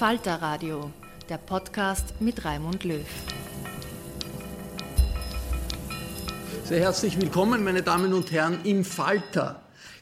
Falter 0.00 0.36
Radio, 0.36 0.90
der 1.28 1.36
Podcast 1.36 2.22
mit 2.22 2.46
Raimund 2.46 2.84
Löw. 2.84 3.04
Sehr 6.64 6.80
herzlich 6.80 7.20
willkommen, 7.20 7.62
meine 7.62 7.82
Damen 7.82 8.14
und 8.14 8.32
Herren, 8.32 8.64
im 8.64 8.82
Falter. 8.82 9.60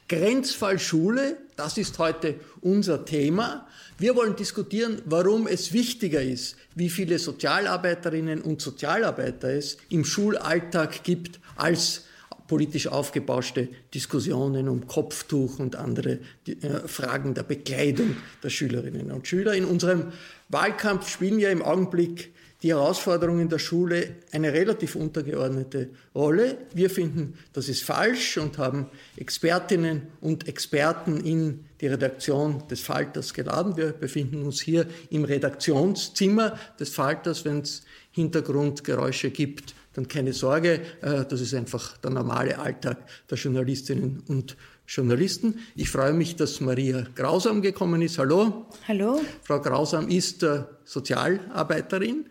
Grenzfallschule, 0.08 1.38
das 1.56 1.78
ist 1.78 1.98
heute 1.98 2.36
unser 2.60 3.06
Thema. 3.06 3.66
Wir 3.98 4.14
wollen 4.14 4.36
diskutieren, 4.36 5.02
warum 5.04 5.48
es 5.48 5.72
wichtiger 5.72 6.22
ist, 6.22 6.54
wie 6.76 6.90
viele 6.90 7.18
Sozialarbeiterinnen 7.18 8.40
und 8.40 8.62
Sozialarbeiter 8.62 9.48
es 9.48 9.78
im 9.88 10.04
Schulalltag 10.04 11.02
gibt, 11.02 11.40
als 11.56 12.04
politisch 12.48 12.88
aufgebauschte 12.88 13.68
Diskussionen 13.94 14.68
um 14.68 14.88
Kopftuch 14.88 15.60
und 15.60 15.76
andere 15.76 16.18
äh, 16.46 16.86
Fragen 16.86 17.34
der 17.34 17.44
Bekleidung 17.44 18.16
der 18.42 18.50
Schülerinnen 18.50 19.12
und 19.12 19.28
Schüler. 19.28 19.54
In 19.54 19.64
unserem 19.64 20.12
Wahlkampf 20.48 21.08
spielen 21.08 21.38
ja 21.38 21.50
im 21.50 21.62
Augenblick 21.62 22.32
die 22.62 22.70
Herausforderungen 22.70 23.48
der 23.48 23.60
Schule 23.60 24.16
eine 24.32 24.52
relativ 24.52 24.96
untergeordnete 24.96 25.90
Rolle. 26.14 26.58
Wir 26.74 26.90
finden, 26.90 27.34
das 27.52 27.68
ist 27.68 27.84
falsch 27.84 28.36
und 28.36 28.58
haben 28.58 28.86
Expertinnen 29.16 30.08
und 30.20 30.48
Experten 30.48 31.20
in 31.20 31.66
die 31.80 31.86
Redaktion 31.86 32.66
des 32.68 32.80
Falters 32.80 33.32
geladen. 33.32 33.76
Wir 33.76 33.92
befinden 33.92 34.42
uns 34.42 34.60
hier 34.60 34.86
im 35.10 35.22
Redaktionszimmer 35.22 36.58
des 36.80 36.88
Falters, 36.88 37.44
wenn 37.44 37.60
es 37.60 37.84
Hintergrundgeräusche 38.10 39.30
gibt 39.30 39.74
dann 39.98 40.08
keine 40.08 40.32
Sorge, 40.32 40.80
äh, 41.02 41.24
das 41.28 41.40
ist 41.40 41.54
einfach 41.54 41.96
der 41.98 42.10
normale 42.10 42.58
Alltag 42.58 42.98
der 43.28 43.36
Journalistinnen 43.36 44.22
und 44.28 44.56
Journalisten. 44.86 45.58
Ich 45.74 45.90
freue 45.90 46.12
mich, 46.12 46.36
dass 46.36 46.60
Maria 46.60 47.04
Grausam 47.14 47.60
gekommen 47.60 48.00
ist. 48.00 48.18
Hallo. 48.18 48.66
Hallo. 48.86 49.20
Frau 49.42 49.60
Grausam 49.60 50.08
ist 50.08 50.42
äh, 50.44 50.62
Sozialarbeiterin. 50.84 52.26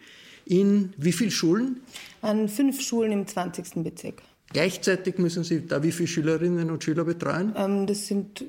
In 0.46 0.94
wie 0.98 1.12
vielen 1.12 1.30
Schulen? 1.30 1.82
An 2.22 2.48
fünf 2.48 2.82
Schulen 2.82 3.12
im 3.12 3.28
20. 3.28 3.84
Bezirk. 3.84 4.22
Gleichzeitig 4.54 5.18
müssen 5.18 5.44
Sie 5.44 5.68
da 5.68 5.84
wie 5.84 5.92
viele 5.92 6.08
Schülerinnen 6.08 6.72
und 6.72 6.84
Schüler 6.84 7.04
betreuen? 7.04 7.54
Ähm, 7.58 7.86
das 7.86 8.08
sind, 8.08 8.46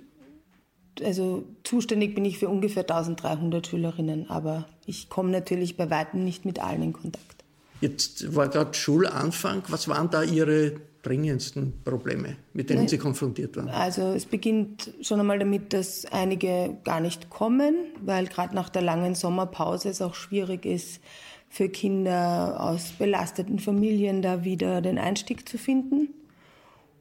also 1.02 1.44
zuständig 1.64 2.14
bin 2.14 2.24
ich 2.24 2.38
für 2.38 2.48
ungefähr 2.48 2.84
1300 2.84 3.66
Schülerinnen, 3.66 4.30
aber 4.30 4.68
ich 4.86 5.08
komme 5.08 5.30
natürlich 5.30 5.76
bei 5.76 5.90
weitem 5.90 6.24
nicht 6.24 6.44
mit 6.44 6.60
allen 6.60 6.82
in 6.82 6.92
Kontakt. 6.92 7.37
Jetzt 7.80 8.34
war 8.34 8.48
gerade 8.48 8.74
Schulanfang. 8.74 9.62
Was 9.68 9.88
waren 9.88 10.10
da 10.10 10.22
Ihre 10.22 10.80
dringendsten 11.02 11.72
Probleme, 11.84 12.36
mit 12.52 12.70
denen 12.70 12.88
Sie 12.88 12.98
konfrontiert 12.98 13.56
waren? 13.56 13.68
Also 13.68 14.12
es 14.12 14.26
beginnt 14.26 14.92
schon 15.00 15.20
einmal 15.20 15.38
damit, 15.38 15.72
dass 15.72 16.04
einige 16.06 16.76
gar 16.84 17.00
nicht 17.00 17.30
kommen, 17.30 17.74
weil 18.02 18.26
gerade 18.26 18.54
nach 18.54 18.68
der 18.68 18.82
langen 18.82 19.14
Sommerpause 19.14 19.88
es 19.88 20.02
auch 20.02 20.14
schwierig 20.14 20.66
ist, 20.66 21.00
für 21.48 21.68
Kinder 21.68 22.56
aus 22.60 22.92
belasteten 22.98 23.58
Familien 23.58 24.22
da 24.22 24.44
wieder 24.44 24.82
den 24.82 24.98
Einstieg 24.98 25.48
zu 25.48 25.56
finden. 25.56 26.08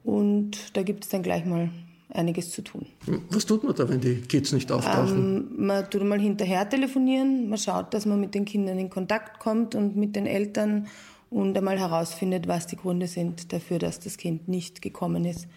Und 0.04 0.78
da 0.78 0.84
gibt 0.84 1.04
es 1.04 1.10
dann 1.10 1.24
gleich 1.24 1.44
mal 1.44 1.70
einiges 2.10 2.52
zu 2.52 2.62
tun. 2.62 2.86
Was 3.30 3.46
tut 3.46 3.64
man 3.64 3.76
da, 3.76 3.88
wenn 3.90 4.00
die 4.00 4.22
Kids 4.22 4.52
nicht 4.54 4.72
auftauchen? 4.72 5.48
Ähm, 5.58 5.66
man 5.66 5.90
tut 5.90 6.04
mal 6.04 6.20
hinterher 6.20 6.68
telefonieren, 6.68 7.50
man 7.50 7.58
schaut, 7.58 7.94
dass 7.94 8.06
man 8.06 8.20
mit 8.20 8.34
den 8.34 8.46
Kindern 8.46 8.80
in 8.80 8.90
Kontakt 8.90 9.40
kommt 9.40 9.76
und 9.76 9.96
mit 9.96 10.16
den 10.16 10.26
Eltern 10.26 10.88
und 11.30 11.58
einmal 11.58 11.78
herausfindet, 11.78 12.48
was 12.48 12.68
die 12.68 12.78
Gründe 12.78 13.08
sind 13.08 13.52
dafür, 13.52 13.80
dass 13.80 14.00
das 14.00 14.18
Kind 14.18 14.48
nicht 14.48 14.82
gekommen 14.82 15.26
ist. 15.26 15.48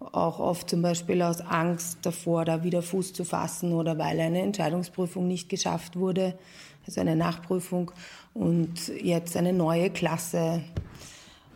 Auch 0.00 0.38
oft 0.38 0.70
zum 0.70 0.80
Beispiel 0.80 1.20
aus 1.22 1.40
Angst 1.40 1.98
davor, 2.02 2.44
da 2.44 2.62
wieder 2.62 2.82
Fuß 2.82 3.12
zu 3.12 3.24
fassen 3.24 3.72
oder 3.72 3.98
weil 3.98 4.20
eine 4.20 4.40
Entscheidungsprüfung 4.42 5.26
nicht 5.26 5.48
geschafft 5.48 5.96
wurde, 5.96 6.38
also 6.86 7.00
eine 7.00 7.16
Nachprüfung 7.16 7.90
und 8.32 8.88
jetzt 9.02 9.36
eine 9.36 9.52
neue 9.52 9.90
Klasse 9.90 10.62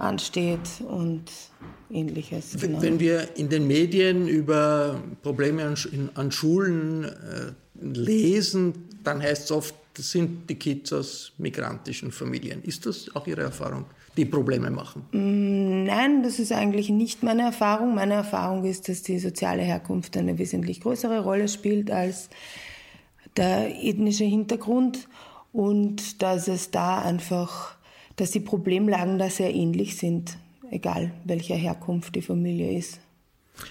ansteht 0.03 0.83
und 0.87 1.25
ähnliches. 1.91 2.57
Genau. 2.61 2.83
Wenn 2.83 2.99
wir 2.99 3.37
in 3.37 3.49
den 3.49 3.67
Medien 3.67 4.27
über 4.27 5.01
Probleme 5.23 5.65
an, 5.65 5.77
an 6.15 6.33
Schulen 6.33 7.05
äh, 7.05 7.53
lesen, 7.81 8.75
dann 9.05 9.23
heißt 9.23 9.45
es 9.45 9.53
oft, 9.53 9.75
das 9.95 10.11
sind 10.11 10.49
die 10.49 10.55
Kids 10.55 10.93
aus 10.93 11.33
migrantischen 11.39 12.13
Familien. 12.13 12.63
Ist 12.63 12.87
das 12.87 13.15
auch 13.15 13.27
Ihre 13.27 13.43
Erfahrung, 13.43 13.85
die 14.17 14.25
Probleme 14.25 14.71
machen? 14.71 15.05
Mm, 15.13 15.85
nein, 15.85 16.23
das 16.23 16.39
ist 16.39 16.53
eigentlich 16.53 16.89
nicht 16.89 17.23
meine 17.23 17.43
Erfahrung. 17.43 17.95
Meine 17.95 18.15
Erfahrung 18.15 18.65
ist, 18.65 18.89
dass 18.89 19.03
die 19.03 19.19
soziale 19.19 19.63
Herkunft 19.63 20.17
eine 20.17 20.39
wesentlich 20.39 20.81
größere 20.81 21.21
Rolle 21.21 21.49
spielt 21.49 21.91
als 21.91 22.31
der 23.37 23.85
ethnische 23.85 24.25
Hintergrund 24.25 25.09
und 25.53 26.23
dass 26.23 26.49
es 26.49 26.71
da 26.71 27.03
einfach 27.03 27.77
dass 28.17 28.31
die 28.31 28.41
Problemlagen 28.41 29.19
da 29.19 29.31
sehr 29.31 29.55
ähnlich 29.55 29.97
sind, 29.97 30.37
egal 30.71 31.13
welcher 31.25 31.55
Herkunft 31.55 32.15
die 32.15 32.23
Familie 32.23 32.77
ist. 32.77 33.01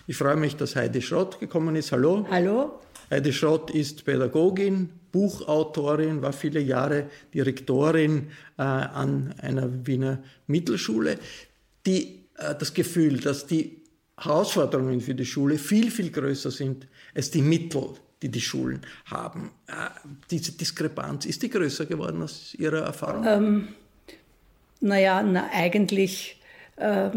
Ich 0.08 0.18
freue 0.18 0.36
mich, 0.36 0.56
dass 0.56 0.76
Heidi 0.76 1.02
Schrott 1.02 1.40
gekommen 1.40 1.76
ist. 1.76 1.92
Hallo. 1.92 2.26
Hallo. 2.30 2.80
Heidi 3.10 3.34
Schrott 3.34 3.72
ist 3.72 4.06
Pädagogin, 4.06 4.90
Buchautorin, 5.12 6.22
war 6.22 6.32
viele 6.32 6.62
Jahre 6.62 7.10
Direktorin 7.34 8.28
äh, 8.58 8.62
an 8.62 9.34
einer 9.42 9.86
Wiener 9.86 10.24
Mittelschule. 10.48 11.18
Die, 11.86 12.26
äh, 12.38 12.56
das 12.58 12.74
Gefühl, 12.74 13.20
dass 13.20 13.48
die 13.48 13.82
Herausforderungen 14.18 15.02
für 15.02 15.16
die 15.16 15.26
Schule 15.26 15.58
viel, 15.58 15.92
viel 15.92 16.12
größer 16.12 16.52
sind 16.52 16.88
als 17.14 17.32
die 17.32 17.42
Mittel, 17.42 17.90
die 18.22 18.30
die 18.30 18.40
Schulen 18.40 18.82
haben. 19.06 19.52
Äh, 19.68 19.74
diese 20.30 20.54
Diskrepanz, 20.54 21.26
ist 21.26 21.42
die 21.42 21.50
größer 21.50 21.86
geworden 21.88 22.22
aus 22.22 22.54
Ihrer 22.54 22.84
Erfahrung? 22.84 23.26
Ähm, 23.28 23.68
naja, 24.82 25.24
na, 25.24 25.50
eigentlich 25.54 26.42
äh, 26.78 27.10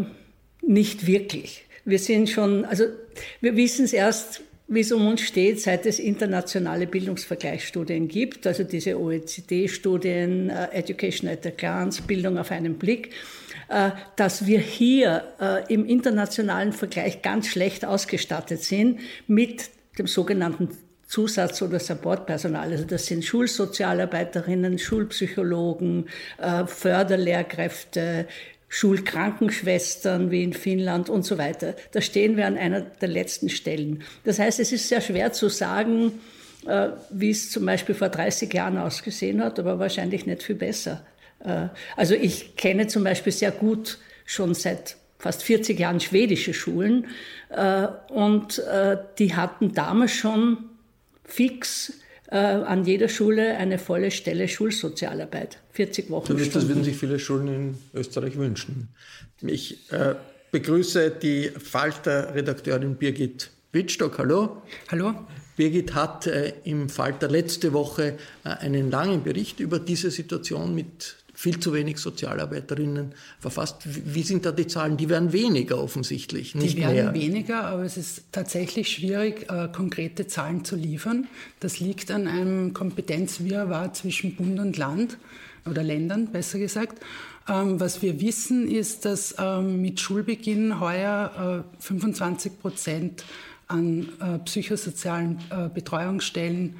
nicht 0.61 1.07
wirklich. 1.07 1.65
Wir 1.83 1.99
sind 1.99 2.29
schon, 2.29 2.65
also 2.65 2.85
wir 3.41 3.55
wissen 3.55 3.85
es 3.85 3.93
erst 3.93 4.41
wie 4.67 4.79
es 4.79 4.91
um 4.91 5.07
uns 5.07 5.21
steht, 5.21 5.61
seit 5.61 5.85
es 5.85 5.99
internationale 5.99 6.87
Bildungsvergleichsstudien 6.87 8.07
gibt, 8.07 8.47
also 8.47 8.63
diese 8.63 8.99
OECD-Studien, 8.99 10.49
äh, 10.49 10.69
Education 10.71 11.29
at 11.29 11.45
a 11.45 11.51
Glance, 11.51 12.01
Bildung 12.01 12.37
auf 12.37 12.51
einen 12.51 12.75
Blick, 12.75 13.11
äh, 13.69 13.91
dass 14.15 14.47
wir 14.47 14.59
hier 14.59 15.23
äh, 15.39 15.71
im 15.71 15.85
internationalen 15.85 16.73
Vergleich 16.73 17.21
ganz 17.21 17.47
schlecht 17.47 17.85
ausgestattet 17.85 18.63
sind 18.63 18.99
mit 19.27 19.69
dem 19.99 20.07
sogenannten 20.07 20.69
Zusatz- 21.07 21.61
oder 21.61 21.79
Supportpersonal. 21.79 22.71
Also 22.71 22.85
das 22.85 23.05
sind 23.05 23.23
Schulsozialarbeiterinnen, 23.23 24.79
Schulpsychologen, 24.79 26.07
Förderlehrkräfte, 26.65 28.27
Schulkrankenschwestern 28.67 30.31
wie 30.31 30.43
in 30.43 30.53
Finnland 30.53 31.09
und 31.09 31.23
so 31.23 31.37
weiter. 31.37 31.75
Da 31.91 32.01
stehen 32.01 32.35
wir 32.35 32.45
an 32.45 32.57
einer 32.57 32.81
der 32.81 33.07
letzten 33.07 33.49
Stellen. 33.49 34.03
Das 34.23 34.39
heißt, 34.39 34.59
es 34.59 34.71
ist 34.71 34.89
sehr 34.89 35.01
schwer 35.01 35.31
zu 35.31 35.49
sagen, 35.49 36.19
äh, 36.65 36.89
wie 37.09 37.29
es 37.29 37.51
zum 37.51 37.65
Beispiel 37.65 37.95
vor 37.95 38.09
30 38.09 38.53
Jahren 38.53 38.77
ausgesehen 38.77 39.41
hat, 39.43 39.59
aber 39.59 39.79
wahrscheinlich 39.79 40.25
nicht 40.25 40.43
viel 40.43 40.55
besser. 40.55 41.05
Äh, 41.39 41.67
also 41.95 42.15
ich 42.15 42.55
kenne 42.55 42.87
zum 42.87 43.03
Beispiel 43.03 43.31
sehr 43.31 43.51
gut 43.51 43.99
schon 44.25 44.53
seit 44.53 44.97
fast 45.19 45.43
40 45.43 45.79
Jahren 45.79 45.99
schwedische 45.99 46.53
Schulen 46.53 47.07
äh, 47.49 47.87
und 48.09 48.61
die 49.19 49.35
hatten 49.35 49.73
damals 49.73 50.11
schon 50.11 50.57
fix 51.25 51.93
äh, 52.31 52.37
an 52.37 52.85
jeder 52.85 53.09
Schule 53.09 53.57
eine 53.57 53.77
volle 53.77 54.11
Stelle 54.11 54.47
Schulsozialarbeit, 54.47 55.59
40 55.71 56.09
Wochen. 56.09 56.37
Das 56.37 56.67
würden 56.67 56.83
sich 56.83 56.97
viele 56.97 57.19
Schulen 57.19 57.47
in 57.47 57.77
Österreich 57.93 58.37
wünschen. 58.37 58.89
Ich 59.41 59.91
äh, 59.91 60.15
begrüße 60.51 61.11
die 61.11 61.49
Falter-Redakteurin 61.49 62.95
Birgit 62.95 63.49
Wittstock. 63.71 64.17
Hallo. 64.19 64.61
Hallo. 64.89 65.13
Birgit 65.57 65.93
hat 65.93 66.27
äh, 66.27 66.53
im 66.63 66.89
Falter 66.89 67.27
letzte 67.27 67.73
Woche 67.73 68.17
äh, 68.43 68.49
einen 68.49 68.89
langen 68.89 69.23
Bericht 69.23 69.59
über 69.59 69.79
diese 69.79 70.11
Situation 70.11 70.73
mit 70.73 71.17
viel 71.35 71.59
zu 71.59 71.73
wenig 71.73 71.97
Sozialarbeiterinnen 71.97 73.13
verfasst. 73.39 73.77
Wie 73.85 74.23
sind 74.23 74.45
da 74.45 74.51
die 74.51 74.67
Zahlen? 74.67 74.97
Die 74.97 75.09
werden 75.09 75.33
weniger 75.33 75.77
offensichtlich, 75.81 76.55
nicht 76.55 76.77
Die 76.77 76.81
werden 76.81 76.95
mehr. 76.95 77.13
weniger, 77.13 77.65
aber 77.65 77.83
es 77.83 77.97
ist 77.97 78.23
tatsächlich 78.31 78.89
schwierig, 78.89 79.49
äh, 79.51 79.67
konkrete 79.71 80.27
Zahlen 80.27 80.63
zu 80.65 80.75
liefern. 80.75 81.27
Das 81.59 81.79
liegt 81.79 82.09
an 82.09 82.27
einem 82.27 82.73
Kompetenzwirrwarr 82.73 83.93
zwischen 83.93 84.35
Bund 84.35 84.59
und 84.59 84.77
Land 84.77 85.17
oder 85.69 85.83
Ländern, 85.83 86.27
besser 86.31 86.57
gesagt. 86.57 87.03
Ähm, 87.47 87.79
was 87.79 88.01
wir 88.01 88.21
wissen, 88.21 88.67
ist, 88.67 89.05
dass 89.05 89.35
ähm, 89.37 89.81
mit 89.81 89.99
Schulbeginn 89.99 90.79
heuer 90.79 91.63
äh, 91.79 91.83
25 91.83 92.59
Prozent 92.59 93.23
an 93.67 94.07
äh, 94.19 94.39
psychosozialen 94.39 95.39
äh, 95.49 95.69
Betreuungsstellen 95.69 96.75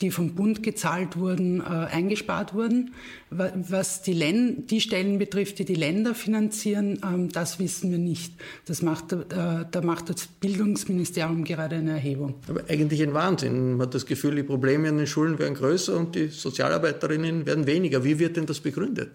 die 0.00 0.10
vom 0.10 0.34
Bund 0.34 0.62
gezahlt 0.62 1.16
wurden, 1.16 1.60
äh, 1.60 1.64
eingespart 1.64 2.54
wurden. 2.54 2.94
Was 3.30 4.02
die, 4.02 4.12
Län 4.12 4.66
die 4.66 4.80
Stellen 4.80 5.18
betrifft, 5.18 5.58
die 5.58 5.64
die 5.64 5.74
Länder 5.74 6.14
finanzieren, 6.14 7.00
ähm, 7.04 7.30
das 7.30 7.58
wissen 7.58 7.90
wir 7.90 7.98
nicht. 7.98 8.34
Das 8.66 8.82
macht, 8.82 9.12
äh, 9.12 9.24
da 9.30 9.80
macht 9.82 10.08
das 10.10 10.26
Bildungsministerium 10.26 11.44
gerade 11.44 11.76
eine 11.76 11.92
Erhebung. 11.92 12.34
Aber 12.48 12.62
eigentlich 12.68 13.02
ein 13.02 13.14
Wahnsinn. 13.14 13.72
Man 13.72 13.86
hat 13.86 13.94
das 13.94 14.06
Gefühl, 14.06 14.36
die 14.36 14.42
Probleme 14.42 14.88
an 14.88 14.98
den 14.98 15.06
Schulen 15.06 15.38
werden 15.38 15.54
größer 15.54 15.96
und 15.96 16.14
die 16.14 16.28
Sozialarbeiterinnen 16.28 17.46
werden 17.46 17.66
weniger. 17.66 18.04
Wie 18.04 18.18
wird 18.18 18.36
denn 18.36 18.46
das 18.46 18.60
begründet? 18.60 19.10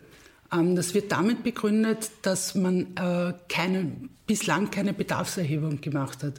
Ähm, 0.51 0.75
das 0.75 0.93
wird 0.93 1.11
damit 1.11 1.43
begründet, 1.43 2.09
dass 2.21 2.55
man 2.55 2.95
äh, 2.95 3.33
keine, 3.49 3.91
bislang 4.27 4.69
keine 4.69 4.94
Bedarfserhebung 4.94 5.79
gemacht 5.79 6.21
hat. 6.21 6.33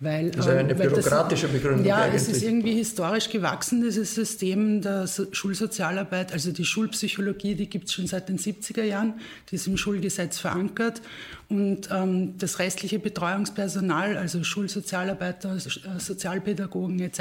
Weil, 0.00 0.32
also 0.34 0.48
eine 0.48 0.70
ähm, 0.70 0.76
bürokratische 0.76 1.46
das, 1.46 1.54
Begründung. 1.54 1.84
Ja, 1.84 1.98
eigentlich. 1.98 2.22
es 2.22 2.28
ist 2.28 2.42
irgendwie 2.42 2.74
historisch 2.74 3.28
gewachsen, 3.28 3.82
dieses 3.82 4.14
System 4.14 4.80
der 4.80 5.06
Schulsozialarbeit. 5.06 6.32
Also 6.32 6.52
die 6.52 6.64
Schulpsychologie, 6.64 7.54
die 7.54 7.68
gibt 7.68 7.88
es 7.88 7.92
schon 7.92 8.06
seit 8.06 8.30
den 8.30 8.38
70er 8.38 8.82
Jahren, 8.82 9.20
die 9.50 9.56
ist 9.56 9.66
im 9.66 9.76
Schulgesetz 9.76 10.38
verankert. 10.38 11.02
Und 11.50 11.90
ähm, 11.92 12.38
das 12.38 12.58
restliche 12.58 12.98
Betreuungspersonal, 12.98 14.16
also 14.16 14.42
Schulsozialarbeiter, 14.42 15.54
äh, 15.56 16.00
Sozialpädagogen 16.00 16.98
etc., 17.00 17.20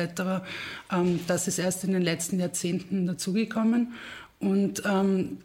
ähm, 0.91 1.19
das 1.27 1.49
ist 1.49 1.59
erst 1.59 1.83
in 1.83 1.91
den 1.91 2.01
letzten 2.01 2.39
Jahrzehnten 2.39 3.05
dazugekommen. 3.05 3.93
Und 4.39 4.83
ähm, 4.85 5.39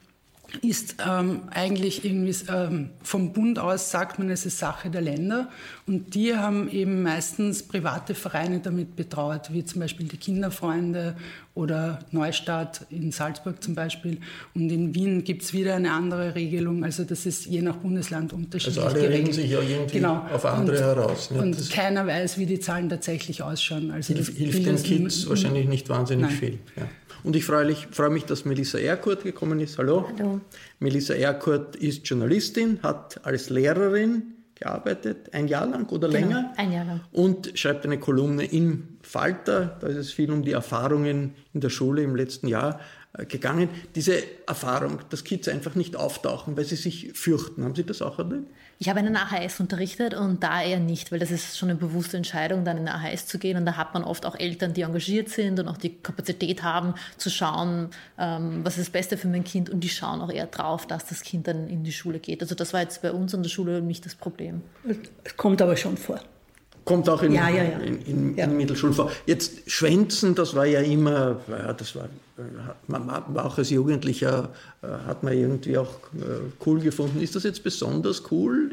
ist 0.63 0.97
ähm, 1.07 1.43
eigentlich 1.51 2.05
irgendwie 2.05 2.35
ähm, 2.51 2.91
vom 3.03 3.33
Bund 3.33 3.59
aus 3.59 3.91
sagt 3.91 4.19
man, 4.19 4.31
es 4.31 4.47
ist 4.47 4.59
Sache 4.59 4.89
der 4.89 5.03
Länder 5.03 5.49
und 5.87 6.15
die 6.15 6.35
haben 6.35 6.71
eben 6.71 7.03
meistens 7.03 7.63
private 7.63 8.15
Vereine 8.15 8.61
damit 8.61 8.97
betraut, 8.97 9.53
wie 9.53 9.65
zum 9.65 9.81
Beispiel 9.81 10.09
die 10.09 10.17
Kinderfreunde 10.17 11.17
oder 11.55 11.99
Neustadt 12.13 12.87
in 12.89 13.13
Salzburg 13.13 13.63
zum 13.63 13.75
Beispiel 13.75 14.19
und 14.55 14.71
in 14.71 14.95
Wien 14.95 15.23
gibt 15.23 15.43
es 15.43 15.53
wieder 15.53 15.75
eine 15.75 15.93
andere 15.93 16.35
Regelung, 16.35 16.83
also 16.83 17.05
das 17.05 17.27
ist 17.27 17.45
je 17.45 17.61
nach 17.61 17.77
Bundesland 17.77 18.33
unterschiedlich 18.33 18.83
Also 18.83 18.97
alle 18.97 19.07
geregelt. 19.07 19.35
sich 19.35 19.51
ja 19.51 19.61
irgendwie 19.61 19.99
genau. 19.99 20.25
auf 20.33 20.47
andere 20.47 20.77
und, 20.77 20.83
heraus. 20.83 21.31
Ne? 21.31 21.43
Und 21.43 21.71
keiner 21.71 22.07
weiß, 22.07 22.39
wie 22.39 22.47
die 22.47 22.59
Zahlen 22.59 22.89
tatsächlich 22.89 23.43
ausschauen. 23.43 23.91
Also 23.91 24.15
Hilf, 24.15 24.35
hilft 24.35 24.65
den 24.65 24.83
Kids 24.83 25.29
wahrscheinlich 25.29 25.69
nicht 25.69 25.91
wahnsinnig 25.91 26.27
Nein. 26.27 26.37
viel. 26.37 26.59
Ja. 26.77 26.89
Und 27.25 27.37
ich 27.37 27.45
freue 27.45 27.67
mich, 27.67 27.89
freue 27.91 28.11
mich, 28.11 28.25
dass 28.25 28.45
Melissa 28.45 28.79
Erkurt 28.79 29.23
gekommen 29.23 29.61
ist. 29.61 29.79
Hallo. 29.79 30.09
Hallo. 30.19 30.41
Melissa 30.79 31.15
Erkurt 31.15 31.77
ist 31.77 32.09
Journalistin, 32.09 32.79
hat 32.83 33.25
als 33.25 33.51
Lehrerin 33.51 34.35
gearbeitet, 34.55 35.33
ein 35.33 35.49
Jahr 35.49 35.67
lang 35.67 35.89
oder 35.91 36.09
genau, 36.09 36.21
länger. 36.21 36.53
Ein 36.57 36.73
Jahr 36.73 36.85
lang. 36.85 37.01
Und 37.13 37.53
schreibt 37.59 37.85
eine 37.85 37.99
Kolumne 37.99 38.45
im 38.45 38.99
Falter. 39.03 39.79
Da 39.81 39.87
ist 39.87 39.97
es 39.97 40.13
viel 40.13 40.31
um 40.31 40.43
die 40.43 40.53
Erfahrungen 40.53 41.35
in 41.55 41.61
der 41.61 41.71
Schule 41.71 42.03
im 42.03 42.17
letzten 42.17 42.49
Jahr 42.49 42.81
äh, 43.13 43.25
gegangen. 43.25 43.69
Diese 43.95 44.23
Erfahrung, 44.47 45.01
dass 45.11 45.25
Kids 45.25 45.49
einfach 45.49 45.75
nicht 45.75 45.97
auftauchen, 45.97 46.57
weil 46.57 46.65
sie 46.65 46.77
sich 46.77 47.13
fürchten. 47.15 47.65
Haben 47.65 47.75
Sie 47.75 47.85
das 47.85 48.03
auch 48.03 48.19
erlebt? 48.19 48.49
Ich 48.81 48.89
habe 48.89 49.01
einen 49.01 49.17
AHS 49.17 49.59
unterrichtet 49.59 50.15
und 50.15 50.45
da 50.45 50.63
eher 50.63 50.79
nicht, 50.79 51.11
weil 51.11 51.19
das 51.19 51.33
ist 51.33 51.59
schon 51.59 51.69
eine 51.69 51.79
bewusste 51.79 52.17
Entscheidung, 52.17 52.65
dann 52.65 52.77
in 52.77 52.87
den 52.87 52.95
AHS 52.95 53.27
zu 53.27 53.39
gehen. 53.39 53.57
Und 53.57 53.67
da 53.67 53.77
hat 53.77 53.93
man 53.93 54.05
oft 54.05 54.25
auch 54.25 54.37
Eltern, 54.39 54.73
die 54.73 54.83
engagiert 54.83 55.31
sind 55.31 55.59
und 55.59 55.67
auch 55.67 55.77
die 55.77 55.97
Kapazität 55.97 56.63
haben, 56.63 56.95
zu 57.17 57.29
schauen, 57.29 57.91
ähm, 58.19 58.61
was 58.63 58.79
ist 58.79 58.87
das 58.87 58.91
Beste 58.91 59.17
für 59.17 59.27
mein 59.27 59.43
Kind. 59.43 59.69
Und 59.69 59.81
die 59.81 59.89
schauen 59.89 60.21
auch 60.21 60.31
eher 60.31 60.47
drauf, 60.47 60.87
dass 60.87 61.07
das 61.07 61.23
Kind 61.23 61.49
dann 61.49 61.69
in 61.69 61.83
die 61.83 61.93
Schule 61.93 62.21
geht. 62.21 62.41
Also 62.41 62.55
das 62.55 62.73
war 62.73 62.81
jetzt 62.81 63.03
bei 63.03 63.11
uns 63.11 63.35
an 63.35 63.43
der 63.43 63.51
Schule 63.51 63.83
nicht 63.83 64.07
das 64.07 64.15
Problem. 64.15 64.63
Es 65.25 65.37
kommt 65.37 65.61
aber 65.61 65.77
schon 65.77 65.97
vor. 65.97 66.21
Kommt 66.89 67.09
auch 67.11 67.23
in, 67.23 67.33
ja, 67.33 67.51
ja, 67.51 67.65
ja. 67.65 67.79
in, 67.81 68.01
in, 68.07 68.39
in 68.39 68.57
Mittelschulen 68.57 68.95
vor. 68.95 69.13
Jetzt 69.27 69.71
Schwänzen, 69.71 70.35
das 70.35 70.55
war 70.55 70.65
ja 70.65 70.81
immer, 70.81 71.39
ja, 71.47 71.75
das 71.75 71.95
war, 71.95 72.09
man, 72.87 73.11
auch 73.37 73.59
als 73.59 73.69
Jugendlicher 73.69 74.49
äh, 74.81 74.87
hat 75.07 75.23
man 75.23 75.35
irgendwie 75.35 75.77
auch 75.77 75.91
äh, 76.15 76.51
cool 76.65 76.81
gefunden. 76.81 77.21
Ist 77.21 77.37
das 77.37 77.43
jetzt 77.43 77.63
besonders 77.63 78.23
cool, 78.31 78.71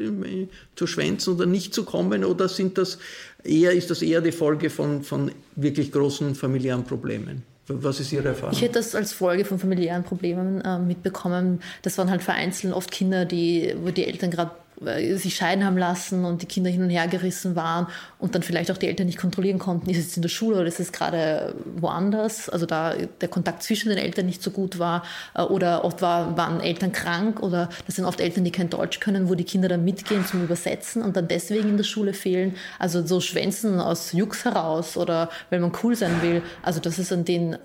zu 0.76 0.86
schwänzen 0.86 1.34
oder 1.34 1.44
nicht 1.44 1.74
zu 1.74 1.84
kommen? 1.84 2.24
Oder 2.24 2.48
sind 2.48 2.78
das 2.78 2.98
eher, 3.44 3.72
ist 3.72 3.90
das 3.90 4.00
eher 4.00 4.22
die 4.22 4.32
Folge 4.32 4.70
von, 4.70 5.02
von 5.02 5.30
wirklich 5.54 5.92
großen 5.92 6.34
familiären 6.34 6.84
Problemen? 6.84 7.42
Was 7.68 8.00
ist 8.00 8.12
Ihre 8.12 8.28
Erfahrung? 8.28 8.52
Ich 8.52 8.62
hätte 8.62 8.74
das 8.74 8.94
als 8.94 9.12
Folge 9.12 9.44
von 9.44 9.58
familiären 9.58 10.04
Problemen 10.04 10.60
äh, 10.60 10.78
mitbekommen. 10.78 11.60
Das 11.82 11.98
waren 11.98 12.10
halt 12.10 12.22
vereinzelt 12.22 12.72
oft 12.72 12.90
Kinder, 12.90 13.24
die, 13.24 13.74
wo 13.82 13.90
die 13.90 14.06
Eltern 14.06 14.30
gerade 14.30 14.52
äh, 14.52 14.65
sich 15.14 15.36
scheiden 15.36 15.64
haben 15.64 15.78
lassen 15.78 16.24
und 16.24 16.42
die 16.42 16.46
Kinder 16.46 16.70
hin 16.70 16.82
und 16.82 16.90
her 16.90 17.08
gerissen 17.08 17.56
waren 17.56 17.86
und 18.18 18.34
dann 18.34 18.42
vielleicht 18.42 18.70
auch 18.70 18.76
die 18.76 18.88
Eltern 18.88 19.06
nicht 19.06 19.18
kontrollieren 19.18 19.58
konnten, 19.58 19.88
ist 19.88 19.98
es 19.98 20.16
in 20.16 20.22
der 20.22 20.28
Schule 20.28 20.56
oder 20.56 20.66
ist 20.66 20.80
es 20.80 20.92
gerade 20.92 21.54
woanders, 21.76 22.48
also 22.48 22.66
da 22.66 22.94
der 22.94 23.28
Kontakt 23.28 23.62
zwischen 23.62 23.88
den 23.88 23.98
Eltern 23.98 24.26
nicht 24.26 24.42
so 24.42 24.50
gut 24.50 24.78
war 24.78 25.02
äh, 25.34 25.42
oder 25.42 25.84
oft 25.84 26.02
war, 26.02 26.36
waren 26.36 26.60
Eltern 26.60 26.92
krank 26.92 27.42
oder 27.42 27.70
das 27.86 27.96
sind 27.96 28.04
oft 28.04 28.20
Eltern, 28.20 28.44
die 28.44 28.50
kein 28.50 28.68
Deutsch 28.68 29.00
können, 29.00 29.28
wo 29.28 29.34
die 29.34 29.44
Kinder 29.44 29.68
dann 29.68 29.84
mitgehen 29.84 30.26
zum 30.26 30.44
Übersetzen 30.44 31.02
und 31.02 31.16
dann 31.16 31.28
deswegen 31.28 31.70
in 31.70 31.76
der 31.78 31.84
Schule 31.84 32.12
fehlen. 32.12 32.54
Also 32.78 33.06
so 33.06 33.20
Schwänzen 33.20 33.80
aus 33.80 34.12
Jux 34.12 34.44
heraus 34.44 34.96
oder 34.96 35.30
weil 35.50 35.60
man 35.60 35.72
cool 35.82 35.96
sein 35.96 36.20
will, 36.20 36.42
also 36.62 36.80
das 36.80 36.98
ist 36.98 37.12
an 37.12 37.24
den 37.24 37.56